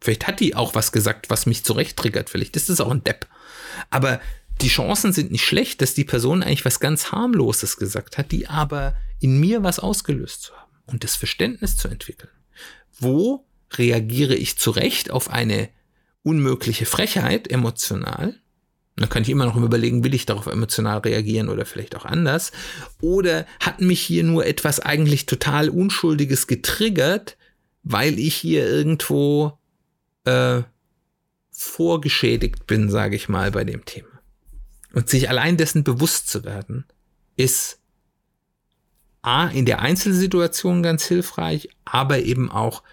Vielleicht 0.00 0.26
hat 0.26 0.40
die 0.40 0.54
auch 0.54 0.74
was 0.74 0.92
gesagt, 0.92 1.28
was 1.28 1.46
mich 1.46 1.64
zurecht 1.64 1.96
triggert. 1.96 2.30
Vielleicht 2.30 2.56
ist 2.56 2.70
es 2.70 2.80
auch 2.80 2.90
ein 2.90 3.04
Depp. 3.04 3.26
Aber 3.90 4.20
die 4.62 4.68
Chancen 4.68 5.12
sind 5.12 5.32
nicht 5.32 5.44
schlecht, 5.44 5.82
dass 5.82 5.94
die 5.94 6.04
Person 6.04 6.42
eigentlich 6.42 6.64
was 6.64 6.80
ganz 6.80 7.12
harmloses 7.12 7.76
gesagt 7.76 8.16
hat, 8.16 8.32
die 8.32 8.46
aber 8.46 8.96
in 9.20 9.38
mir 9.38 9.62
was 9.62 9.78
ausgelöst 9.78 10.42
zu 10.42 10.54
haben 10.54 10.70
und 10.86 11.04
das 11.04 11.16
Verständnis 11.16 11.76
zu 11.76 11.88
entwickeln. 11.88 12.30
Wo 12.98 13.44
reagiere 13.72 14.34
ich 14.34 14.58
zurecht 14.58 15.10
auf 15.10 15.30
eine 15.30 15.68
unmögliche 16.22 16.86
Frechheit 16.86 17.50
emotional. 17.50 18.34
Dann 18.96 19.08
kann 19.08 19.22
ich 19.22 19.28
immer 19.28 19.44
noch 19.44 19.56
überlegen, 19.56 20.02
will 20.02 20.14
ich 20.14 20.26
darauf 20.26 20.46
emotional 20.46 20.98
reagieren 20.98 21.48
oder 21.48 21.66
vielleicht 21.66 21.94
auch 21.94 22.04
anders. 22.04 22.50
Oder 23.00 23.46
hat 23.60 23.80
mich 23.80 24.00
hier 24.00 24.24
nur 24.24 24.46
etwas 24.46 24.80
eigentlich 24.80 25.26
total 25.26 25.68
Unschuldiges 25.68 26.46
getriggert, 26.46 27.36
weil 27.82 28.18
ich 28.18 28.34
hier 28.34 28.66
irgendwo 28.66 29.58
äh, 30.24 30.62
vorgeschädigt 31.52 32.66
bin, 32.66 32.90
sage 32.90 33.14
ich 33.16 33.28
mal, 33.28 33.50
bei 33.50 33.64
dem 33.64 33.84
Thema. 33.84 34.08
Und 34.94 35.08
sich 35.08 35.28
allein 35.28 35.56
dessen 35.56 35.84
bewusst 35.84 36.28
zu 36.28 36.44
werden, 36.44 36.86
ist 37.36 37.78
A, 39.26 39.48
in 39.48 39.66
der 39.66 39.80
Einzelsituation 39.80 40.84
ganz 40.84 41.04
hilfreich, 41.04 41.68
aber 41.84 42.20
eben 42.20 42.48
auch 42.48 42.84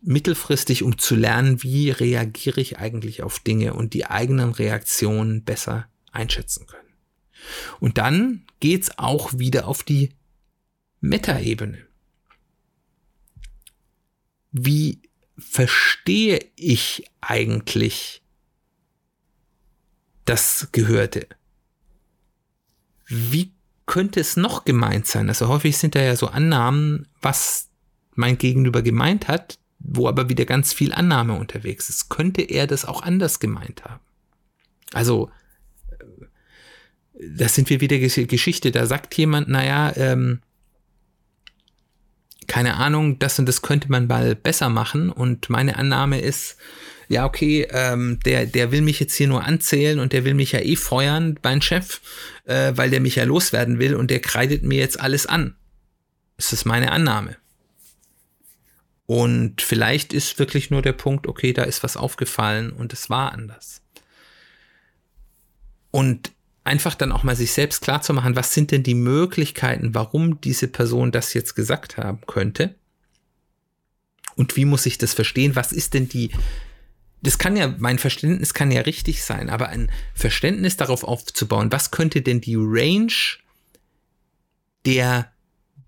mittelfristig, 0.00 0.84
um 0.84 0.98
zu 0.98 1.16
lernen, 1.16 1.64
wie 1.64 1.90
reagiere 1.90 2.60
ich 2.60 2.78
eigentlich 2.78 3.24
auf 3.24 3.40
Dinge 3.40 3.74
und 3.74 3.92
die 3.92 4.06
eigenen 4.06 4.52
Reaktionen 4.52 5.42
besser 5.42 5.88
einschätzen 6.12 6.66
können. 6.66 6.94
Und 7.80 7.98
dann 7.98 8.44
geht's 8.60 8.98
auch 8.98 9.36
wieder 9.36 9.66
auf 9.66 9.82
die 9.82 10.10
Metaebene. 11.00 11.86
Wie 14.52 15.02
verstehe 15.36 16.38
ich 16.54 17.04
eigentlich 17.20 18.22
das 20.24 20.68
Gehörte? 20.70 21.26
Wie 23.08 23.52
könnte 23.86 24.20
es 24.20 24.36
noch 24.36 24.64
gemeint 24.64 25.06
sein? 25.06 25.28
Also 25.28 25.48
häufig 25.48 25.76
sind 25.76 25.94
da 25.94 26.02
ja 26.02 26.16
so 26.16 26.28
Annahmen, 26.28 27.06
was 27.20 27.68
mein 28.14 28.38
Gegenüber 28.38 28.82
gemeint 28.82 29.28
hat, 29.28 29.58
wo 29.78 30.08
aber 30.08 30.28
wieder 30.28 30.44
ganz 30.44 30.72
viel 30.72 30.92
Annahme 30.92 31.34
unterwegs 31.34 31.88
ist. 31.88 32.08
Könnte 32.08 32.42
er 32.42 32.66
das 32.66 32.84
auch 32.84 33.02
anders 33.02 33.40
gemeint 33.40 33.84
haben? 33.84 34.00
Also, 34.92 35.30
äh, 35.90 36.26
das 37.36 37.54
sind 37.54 37.70
wir 37.70 37.80
wieder 37.80 37.98
Geschichte. 37.98 38.70
Da 38.70 38.86
sagt 38.86 39.16
jemand, 39.16 39.48
naja, 39.48 39.92
ähm, 39.96 40.40
keine 42.46 42.74
Ahnung, 42.74 43.18
das 43.18 43.38
und 43.38 43.46
das 43.46 43.62
könnte 43.62 43.90
man 43.90 44.06
mal 44.06 44.34
besser 44.34 44.68
machen. 44.68 45.10
Und 45.10 45.48
meine 45.48 45.76
Annahme 45.76 46.20
ist, 46.20 46.56
ja, 47.12 47.26
okay, 47.26 47.68
ähm, 47.70 48.18
der, 48.24 48.46
der 48.46 48.72
will 48.72 48.80
mich 48.80 48.98
jetzt 48.98 49.14
hier 49.14 49.28
nur 49.28 49.44
anzählen 49.44 49.98
und 50.00 50.14
der 50.14 50.24
will 50.24 50.32
mich 50.32 50.52
ja 50.52 50.60
eh 50.60 50.76
feuern, 50.76 51.38
mein 51.42 51.60
Chef, 51.60 52.00
äh, 52.44 52.72
weil 52.74 52.88
der 52.88 53.00
mich 53.00 53.16
ja 53.16 53.24
loswerden 53.24 53.78
will 53.78 53.94
und 53.94 54.10
der 54.10 54.20
kreidet 54.20 54.62
mir 54.62 54.78
jetzt 54.78 54.98
alles 54.98 55.26
an. 55.26 55.54
Das 56.38 56.54
ist 56.54 56.64
meine 56.64 56.90
Annahme. 56.90 57.36
Und 59.04 59.60
vielleicht 59.60 60.14
ist 60.14 60.38
wirklich 60.38 60.70
nur 60.70 60.80
der 60.80 60.94
Punkt, 60.94 61.26
okay, 61.26 61.52
da 61.52 61.64
ist 61.64 61.82
was 61.82 61.98
aufgefallen 61.98 62.72
und 62.72 62.94
es 62.94 63.10
war 63.10 63.32
anders. 63.32 63.82
Und 65.90 66.32
einfach 66.64 66.94
dann 66.94 67.12
auch 67.12 67.24
mal 67.24 67.36
sich 67.36 67.52
selbst 67.52 67.82
klar 67.82 68.00
zu 68.00 68.14
machen, 68.14 68.36
was 68.36 68.54
sind 68.54 68.70
denn 68.70 68.84
die 68.84 68.94
Möglichkeiten, 68.94 69.94
warum 69.94 70.40
diese 70.40 70.66
Person 70.66 71.12
das 71.12 71.34
jetzt 71.34 71.54
gesagt 71.54 71.98
haben 71.98 72.22
könnte? 72.26 72.74
Und 74.34 74.56
wie 74.56 74.64
muss 74.64 74.86
ich 74.86 74.96
das 74.96 75.12
verstehen? 75.12 75.56
Was 75.56 75.72
ist 75.72 75.92
denn 75.92 76.08
die, 76.08 76.30
das 77.22 77.38
kann 77.38 77.56
ja, 77.56 77.74
mein 77.78 77.98
Verständnis 77.98 78.52
kann 78.52 78.70
ja 78.70 78.82
richtig 78.82 79.22
sein, 79.22 79.48
aber 79.48 79.68
ein 79.68 79.90
Verständnis 80.12 80.76
darauf 80.76 81.04
aufzubauen, 81.04 81.70
was 81.70 81.92
könnte 81.92 82.20
denn 82.20 82.40
die 82.40 82.56
Range 82.58 83.12
der 84.84 85.32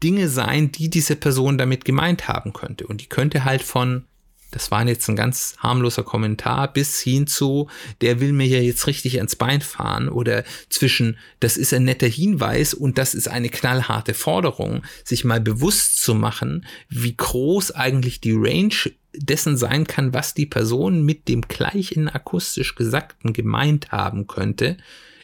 Dinge 0.03 0.29
sein, 0.29 0.71
die 0.71 0.91
diese 0.91 1.17
Person 1.17 1.59
damit 1.59 1.85
gemeint 1.85 2.29
haben 2.29 2.53
könnte. 2.53 2.87
Und 2.87 3.01
die 3.01 3.09
könnte 3.09 3.45
halt 3.45 3.63
von, 3.63 4.05
das 4.53 4.71
war 4.71 4.87
jetzt 4.87 5.09
ein 5.09 5.17
ganz 5.17 5.57
harmloser 5.59 6.05
Kommentar, 6.05 6.73
bis 6.73 7.01
hin 7.01 7.27
zu, 7.27 7.69
der 8.01 8.21
will 8.21 8.33
mir 8.33 8.47
ja 8.47 8.61
jetzt 8.61 8.87
richtig 8.87 9.17
ans 9.17 9.35
Bein 9.35 9.61
fahren 9.61 10.09
oder 10.09 10.45
zwischen, 10.69 11.19
das 11.41 11.57
ist 11.57 11.75
ein 11.75 11.85
netter 11.85 12.07
Hinweis 12.07 12.75
und 12.75 12.99
das 12.99 13.15
ist 13.15 13.27
eine 13.27 13.49
knallharte 13.49 14.15
Forderung, 14.15 14.85
sich 15.03 15.25
mal 15.25 15.41
bewusst 15.41 16.01
zu 16.01 16.15
machen, 16.15 16.67
wie 16.89 17.17
groß 17.17 17.73
eigentlich 17.73 18.21
die 18.21 18.35
Range 18.37 18.93
dessen 19.17 19.57
sein 19.57 19.87
kann, 19.87 20.13
was 20.13 20.35
die 20.35 20.47
Person 20.47 21.05
mit 21.05 21.29
dem 21.29 21.43
gleichen 21.43 22.09
akustisch 22.09 22.75
Gesagten 22.75 23.33
gemeint 23.33 23.93
haben 23.93 24.27
könnte, 24.27 24.77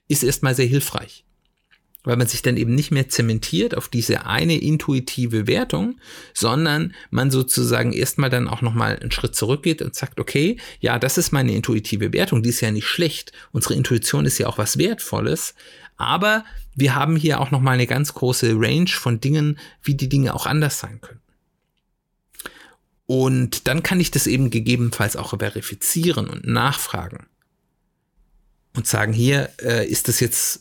ist 0.09 0.23
erstmal 0.23 0.55
sehr 0.55 0.67
hilfreich 0.67 1.25
weil 2.05 2.17
man 2.17 2.27
sich 2.27 2.43
dann 2.43 2.57
eben 2.57 2.75
nicht 2.75 2.91
mehr 2.91 3.09
zementiert 3.09 3.77
auf 3.77 3.89
diese 3.89 4.27
eine 4.27 4.57
intuitive 4.57 5.47
Wertung, 5.47 6.01
sondern 6.33 6.95
man 7.11 7.31
sozusagen 7.31 7.93
erstmal 7.93 8.31
dann 8.31 8.49
auch 8.49 8.63
nochmal 8.63 8.99
einen 8.99 9.11
Schritt 9.11 9.35
zurückgeht 9.35 9.83
und 9.83 9.95
sagt, 9.95 10.19
okay, 10.19 10.57
ja, 10.81 10.99
das 10.99 11.19
ist 11.19 11.33
meine 11.33 11.53
intuitive 11.53 12.13
Wertung, 12.13 12.43
die 12.43 12.51
ist 12.51 12.61
ja 12.61 12.71
nicht 12.71 12.87
schlecht. 12.87 13.33
Unsere 13.53 13.75
Intuition 13.75 14.25
ist 14.25 14.39
ja 14.39 14.47
auch 14.47 14.59
was 14.59 14.79
Wertvolles, 14.79 15.55
aber 15.97 16.45
wir 16.75 16.95
haben 16.95 17.17
hier 17.17 17.41
auch 17.41 17.51
nochmal 17.51 17.75
eine 17.75 17.87
ganz 17.87 18.15
große 18.15 18.55
Range 18.55 18.89
von 18.89 19.21
Dingen, 19.21 19.59
wie 19.83 19.95
die 19.95 20.09
Dinge 20.09 20.35
auch 20.35 20.47
anders 20.47 20.79
sein 20.79 21.01
können. 21.01 21.20
Und 23.11 23.67
dann 23.67 23.83
kann 23.83 23.99
ich 23.99 24.13
das 24.13 24.29
eben 24.29 24.51
gegebenenfalls 24.51 25.17
auch 25.17 25.37
verifizieren 25.37 26.29
und 26.29 26.47
nachfragen 26.47 27.27
und 28.77 28.87
sagen, 28.87 29.13
hier 29.13 29.51
äh, 29.61 29.85
ist 29.85 30.07
das 30.07 30.21
jetzt 30.21 30.61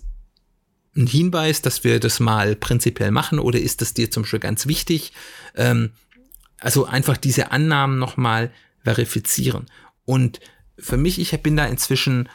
ein 0.95 1.05
Hinweis, 1.05 1.61
dass 1.61 1.83
wir 1.83 1.99
das 1.99 2.19
mal 2.19 2.55
prinzipiell 2.55 3.11
machen 3.11 3.37
oder 3.37 3.59
ist 3.59 3.81
das 3.81 3.93
dir 3.93 4.09
zum 4.09 4.23
Beispiel 4.23 4.39
ganz 4.39 4.65
wichtig? 4.65 5.13
Ähm, 5.53 5.91
also 6.57 6.85
einfach 6.85 7.17
diese 7.17 7.51
Annahmen 7.51 7.99
nochmal 7.99 8.51
verifizieren. 8.83 9.67
Und 10.05 10.39
für 10.79 10.97
mich, 10.97 11.19
ich 11.19 11.39
bin 11.43 11.55
da 11.55 11.67
inzwischen 11.67 12.29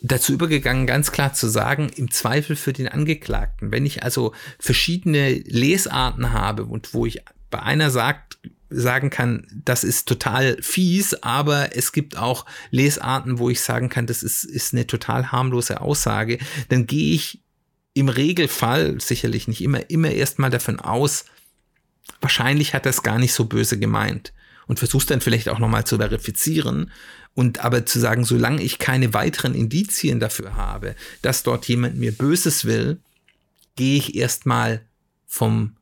dazu 0.00 0.32
übergegangen, 0.32 0.86
ganz 0.86 1.10
klar 1.10 1.32
zu 1.34 1.48
sagen, 1.48 1.90
im 1.96 2.12
Zweifel 2.12 2.54
für 2.54 2.72
den 2.72 2.86
Angeklagten. 2.86 3.72
Wenn 3.72 3.84
ich 3.84 4.04
also 4.04 4.32
verschiedene 4.60 5.32
Lesarten 5.32 6.32
habe 6.32 6.66
und 6.66 6.94
wo 6.94 7.04
ich 7.04 7.24
bei 7.50 7.60
einer 7.60 7.90
sagt, 7.90 8.38
sagen 8.70 9.10
kann, 9.10 9.46
das 9.64 9.84
ist 9.84 10.06
total 10.06 10.58
fies, 10.60 11.14
aber 11.14 11.76
es 11.76 11.92
gibt 11.92 12.16
auch 12.16 12.44
Lesarten, 12.70 13.38
wo 13.38 13.48
ich 13.50 13.60
sagen 13.60 13.88
kann, 13.88 14.06
das 14.06 14.22
ist, 14.22 14.44
ist 14.44 14.74
eine 14.74 14.86
total 14.86 15.32
harmlose 15.32 15.80
Aussage, 15.80 16.38
dann 16.68 16.86
gehe 16.86 17.14
ich 17.14 17.40
im 17.94 18.08
Regelfall, 18.08 19.00
sicherlich 19.00 19.48
nicht 19.48 19.62
immer, 19.62 19.90
immer 19.90 20.10
erstmal 20.10 20.50
davon 20.50 20.80
aus, 20.80 21.24
wahrscheinlich 22.20 22.74
hat 22.74 22.86
er 22.86 22.90
es 22.90 23.02
gar 23.02 23.18
nicht 23.18 23.32
so 23.32 23.46
böse 23.46 23.78
gemeint 23.78 24.32
und 24.66 24.78
versuchst 24.78 25.10
dann 25.10 25.20
vielleicht 25.20 25.48
auch 25.48 25.58
nochmal 25.58 25.84
zu 25.84 25.96
verifizieren 25.96 26.90
und 27.34 27.64
aber 27.64 27.86
zu 27.86 27.98
sagen, 27.98 28.24
solange 28.24 28.62
ich 28.62 28.78
keine 28.78 29.14
weiteren 29.14 29.54
Indizien 29.54 30.20
dafür 30.20 30.56
habe, 30.56 30.94
dass 31.22 31.42
dort 31.42 31.66
jemand 31.66 31.96
mir 31.96 32.12
Böses 32.12 32.64
will, 32.64 32.98
gehe 33.76 33.96
ich 33.96 34.14
erstmal 34.14 34.82
vom 35.26 35.76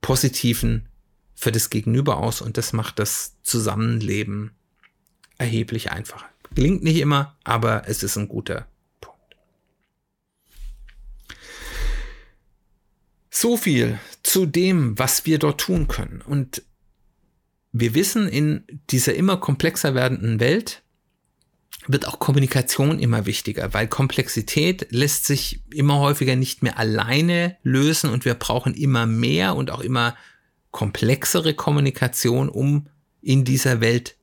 Positiven 0.00 0.86
für 1.34 1.52
das 1.52 1.70
Gegenüber 1.70 2.18
aus 2.18 2.40
und 2.40 2.56
das 2.56 2.72
macht 2.72 2.98
das 2.98 3.34
Zusammenleben 3.42 4.52
erheblich 5.38 5.90
einfacher. 5.90 6.26
Gelingt 6.54 6.82
nicht 6.82 7.00
immer, 7.00 7.36
aber 7.44 7.88
es 7.88 8.02
ist 8.02 8.16
ein 8.16 8.28
guter 8.28 8.66
So 13.36 13.56
viel 13.56 13.98
zu 14.22 14.46
dem, 14.46 14.96
was 14.96 15.26
wir 15.26 15.40
dort 15.40 15.60
tun 15.60 15.88
können. 15.88 16.22
Und 16.24 16.62
wir 17.72 17.92
wissen 17.92 18.28
in 18.28 18.62
dieser 18.90 19.14
immer 19.14 19.38
komplexer 19.38 19.92
werdenden 19.96 20.38
Welt, 20.38 20.82
wird 21.88 22.06
auch 22.06 22.20
Kommunikation 22.20 23.00
immer 23.00 23.26
wichtiger, 23.26 23.74
weil 23.74 23.88
Komplexität 23.88 24.86
lässt 24.90 25.26
sich 25.26 25.60
immer 25.74 25.98
häufiger 25.98 26.36
nicht 26.36 26.62
mehr 26.62 26.78
alleine 26.78 27.56
lösen 27.64 28.08
und 28.10 28.24
wir 28.24 28.34
brauchen 28.34 28.72
immer 28.72 29.04
mehr 29.04 29.56
und 29.56 29.72
auch 29.72 29.80
immer 29.80 30.16
komplexere 30.74 31.54
Kommunikation, 31.54 32.48
um 32.48 32.88
in 33.22 33.44
dieser 33.44 33.80
Welt 33.80 34.16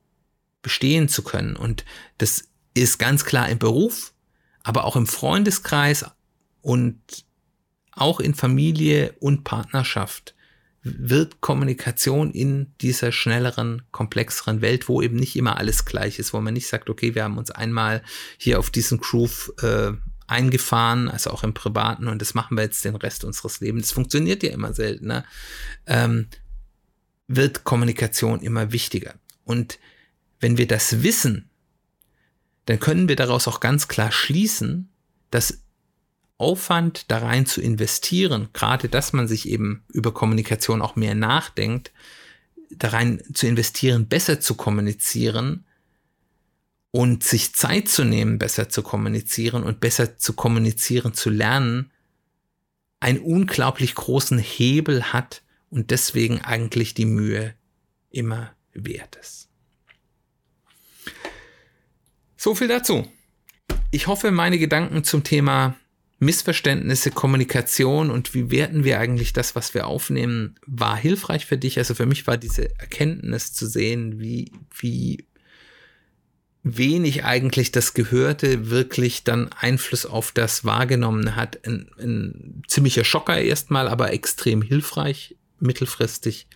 bestehen 0.60 1.08
zu 1.08 1.22
können. 1.22 1.56
Und 1.56 1.86
das 2.18 2.44
ist 2.74 2.98
ganz 2.98 3.24
klar 3.24 3.48
im 3.48 3.58
Beruf, 3.58 4.12
aber 4.62 4.84
auch 4.84 4.94
im 4.94 5.06
Freundeskreis 5.06 6.04
und 6.60 7.00
auch 7.92 8.20
in 8.20 8.34
Familie 8.34 9.14
und 9.18 9.44
Partnerschaft 9.44 10.34
wird 10.82 11.40
Kommunikation 11.40 12.32
in 12.32 12.74
dieser 12.82 13.12
schnelleren, 13.12 13.82
komplexeren 13.90 14.60
Welt, 14.60 14.90
wo 14.90 15.00
eben 15.00 15.16
nicht 15.16 15.36
immer 15.36 15.56
alles 15.56 15.86
gleich 15.86 16.18
ist, 16.18 16.34
wo 16.34 16.40
man 16.42 16.52
nicht 16.52 16.68
sagt, 16.68 16.90
okay, 16.90 17.14
wir 17.14 17.24
haben 17.24 17.38
uns 17.38 17.50
einmal 17.50 18.02
hier 18.36 18.58
auf 18.58 18.68
diesen 18.68 18.98
Groove 18.98 19.54
äh, 19.62 19.92
eingefahren, 20.26 21.08
also 21.08 21.30
auch 21.30 21.44
im 21.44 21.54
Privaten, 21.54 22.08
und 22.08 22.20
das 22.20 22.34
machen 22.34 22.58
wir 22.58 22.64
jetzt 22.64 22.84
den 22.84 22.96
Rest 22.96 23.24
unseres 23.24 23.60
Lebens. 23.60 23.88
Das 23.88 23.92
funktioniert 23.92 24.42
ja 24.42 24.50
immer 24.50 24.74
seltener. 24.74 25.24
Ähm, 25.86 26.26
wird 27.28 27.64
Kommunikation 27.64 28.40
immer 28.40 28.72
wichtiger. 28.72 29.14
Und 29.44 29.78
wenn 30.40 30.58
wir 30.58 30.66
das 30.66 31.02
wissen, 31.02 31.48
dann 32.66 32.80
können 32.80 33.08
wir 33.08 33.16
daraus 33.16 33.48
auch 33.48 33.60
ganz 33.60 33.88
klar 33.88 34.12
schließen, 34.12 34.88
dass 35.30 35.62
Aufwand 36.38 37.10
da 37.10 37.18
rein 37.18 37.46
zu 37.46 37.60
investieren, 37.60 38.48
gerade 38.52 38.88
dass 38.88 39.12
man 39.12 39.28
sich 39.28 39.48
eben 39.48 39.84
über 39.88 40.12
Kommunikation 40.12 40.82
auch 40.82 40.96
mehr 40.96 41.14
nachdenkt, 41.14 41.92
da 42.70 42.88
rein 42.88 43.22
zu 43.32 43.46
investieren, 43.46 44.08
besser 44.08 44.40
zu 44.40 44.54
kommunizieren 44.54 45.64
und 46.90 47.22
sich 47.24 47.54
Zeit 47.54 47.88
zu 47.88 48.04
nehmen, 48.04 48.38
besser 48.38 48.68
zu 48.68 48.82
kommunizieren 48.82 49.62
und 49.62 49.80
besser 49.80 50.18
zu 50.18 50.32
kommunizieren 50.32 51.14
zu 51.14 51.30
lernen, 51.30 51.90
einen 53.00 53.20
unglaublich 53.20 53.94
großen 53.94 54.38
Hebel 54.38 55.12
hat 55.12 55.42
und 55.72 55.90
deswegen 55.90 56.42
eigentlich 56.42 56.94
die 56.94 57.06
Mühe 57.06 57.54
immer 58.10 58.54
wert 58.74 59.16
ist. 59.16 59.48
So 62.36 62.54
viel 62.54 62.68
dazu. 62.68 63.08
Ich 63.90 64.06
hoffe, 64.06 64.30
meine 64.30 64.58
Gedanken 64.58 65.02
zum 65.02 65.24
Thema 65.24 65.76
Missverständnisse, 66.18 67.10
Kommunikation 67.10 68.10
und 68.10 68.34
wie 68.34 68.50
werten 68.50 68.84
wir 68.84 69.00
eigentlich 69.00 69.32
das, 69.32 69.56
was 69.56 69.74
wir 69.74 69.86
aufnehmen, 69.86 70.56
war 70.66 70.96
hilfreich 70.96 71.46
für 71.46 71.58
dich. 71.58 71.78
Also 71.78 71.94
für 71.94 72.06
mich 72.06 72.26
war 72.26 72.36
diese 72.36 72.78
Erkenntnis 72.78 73.52
zu 73.52 73.66
sehen, 73.66 74.20
wie, 74.20 74.52
wie 74.78 75.26
wenig 76.62 77.24
eigentlich 77.24 77.72
das 77.72 77.94
Gehörte 77.94 78.70
wirklich 78.70 79.24
dann 79.24 79.48
Einfluss 79.52 80.04
auf 80.04 80.32
das 80.32 80.64
Wahrgenommene 80.64 81.34
hat. 81.34 81.66
Ein, 81.66 81.90
ein 81.98 82.62
ziemlicher 82.68 83.04
Schocker 83.04 83.40
erstmal, 83.40 83.88
aber 83.88 84.12
extrem 84.12 84.62
hilfreich 84.62 85.36
mittelfristig. 85.62 86.46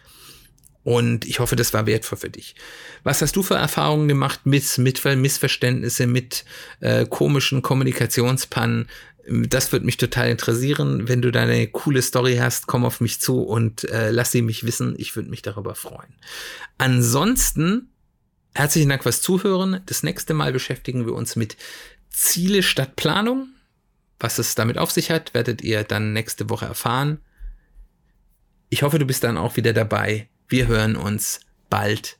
Und 0.86 1.24
ich 1.24 1.40
hoffe, 1.40 1.56
das 1.56 1.74
war 1.74 1.86
wertvoll 1.86 2.18
für 2.18 2.30
dich. 2.30 2.54
Was 3.02 3.20
hast 3.20 3.34
du 3.34 3.42
für 3.42 3.56
Erfahrungen 3.56 4.06
gemacht 4.06 4.46
mit, 4.46 4.78
mit 4.78 5.04
Missverständnisse, 5.04 6.06
mit 6.06 6.44
äh, 6.78 7.06
komischen 7.06 7.60
Kommunikationspannen? 7.60 8.88
Das 9.28 9.72
würde 9.72 9.84
mich 9.84 9.96
total 9.96 10.30
interessieren. 10.30 11.08
Wenn 11.08 11.22
du 11.22 11.32
da 11.32 11.42
eine 11.42 11.66
coole 11.66 12.02
Story 12.02 12.36
hast, 12.36 12.68
komm 12.68 12.84
auf 12.84 13.00
mich 13.00 13.20
zu 13.20 13.42
und 13.42 13.82
äh, 13.90 14.12
lass 14.12 14.30
sie 14.30 14.42
mich 14.42 14.64
wissen. 14.64 14.94
Ich 14.96 15.16
würde 15.16 15.28
mich 15.28 15.42
darüber 15.42 15.74
freuen. 15.74 16.14
Ansonsten, 16.78 17.90
herzlichen 18.54 18.88
Dank 18.88 19.02
fürs 19.02 19.22
Zuhören. 19.22 19.80
Das 19.86 20.04
nächste 20.04 20.34
Mal 20.34 20.52
beschäftigen 20.52 21.04
wir 21.04 21.14
uns 21.14 21.34
mit 21.34 21.56
Ziele 22.10 22.62
statt 22.62 22.94
Planung. 22.94 23.48
Was 24.20 24.38
es 24.38 24.54
damit 24.54 24.78
auf 24.78 24.92
sich 24.92 25.10
hat, 25.10 25.34
werdet 25.34 25.62
ihr 25.62 25.82
dann 25.82 26.12
nächste 26.12 26.48
Woche 26.48 26.66
erfahren. 26.66 27.18
Ich 28.68 28.82
hoffe, 28.82 28.98
du 28.98 29.06
bist 29.06 29.22
dann 29.24 29.38
auch 29.38 29.56
wieder 29.56 29.72
dabei. 29.72 30.28
Wir 30.48 30.66
hören 30.66 30.96
uns 30.96 31.40
bald 31.70 32.18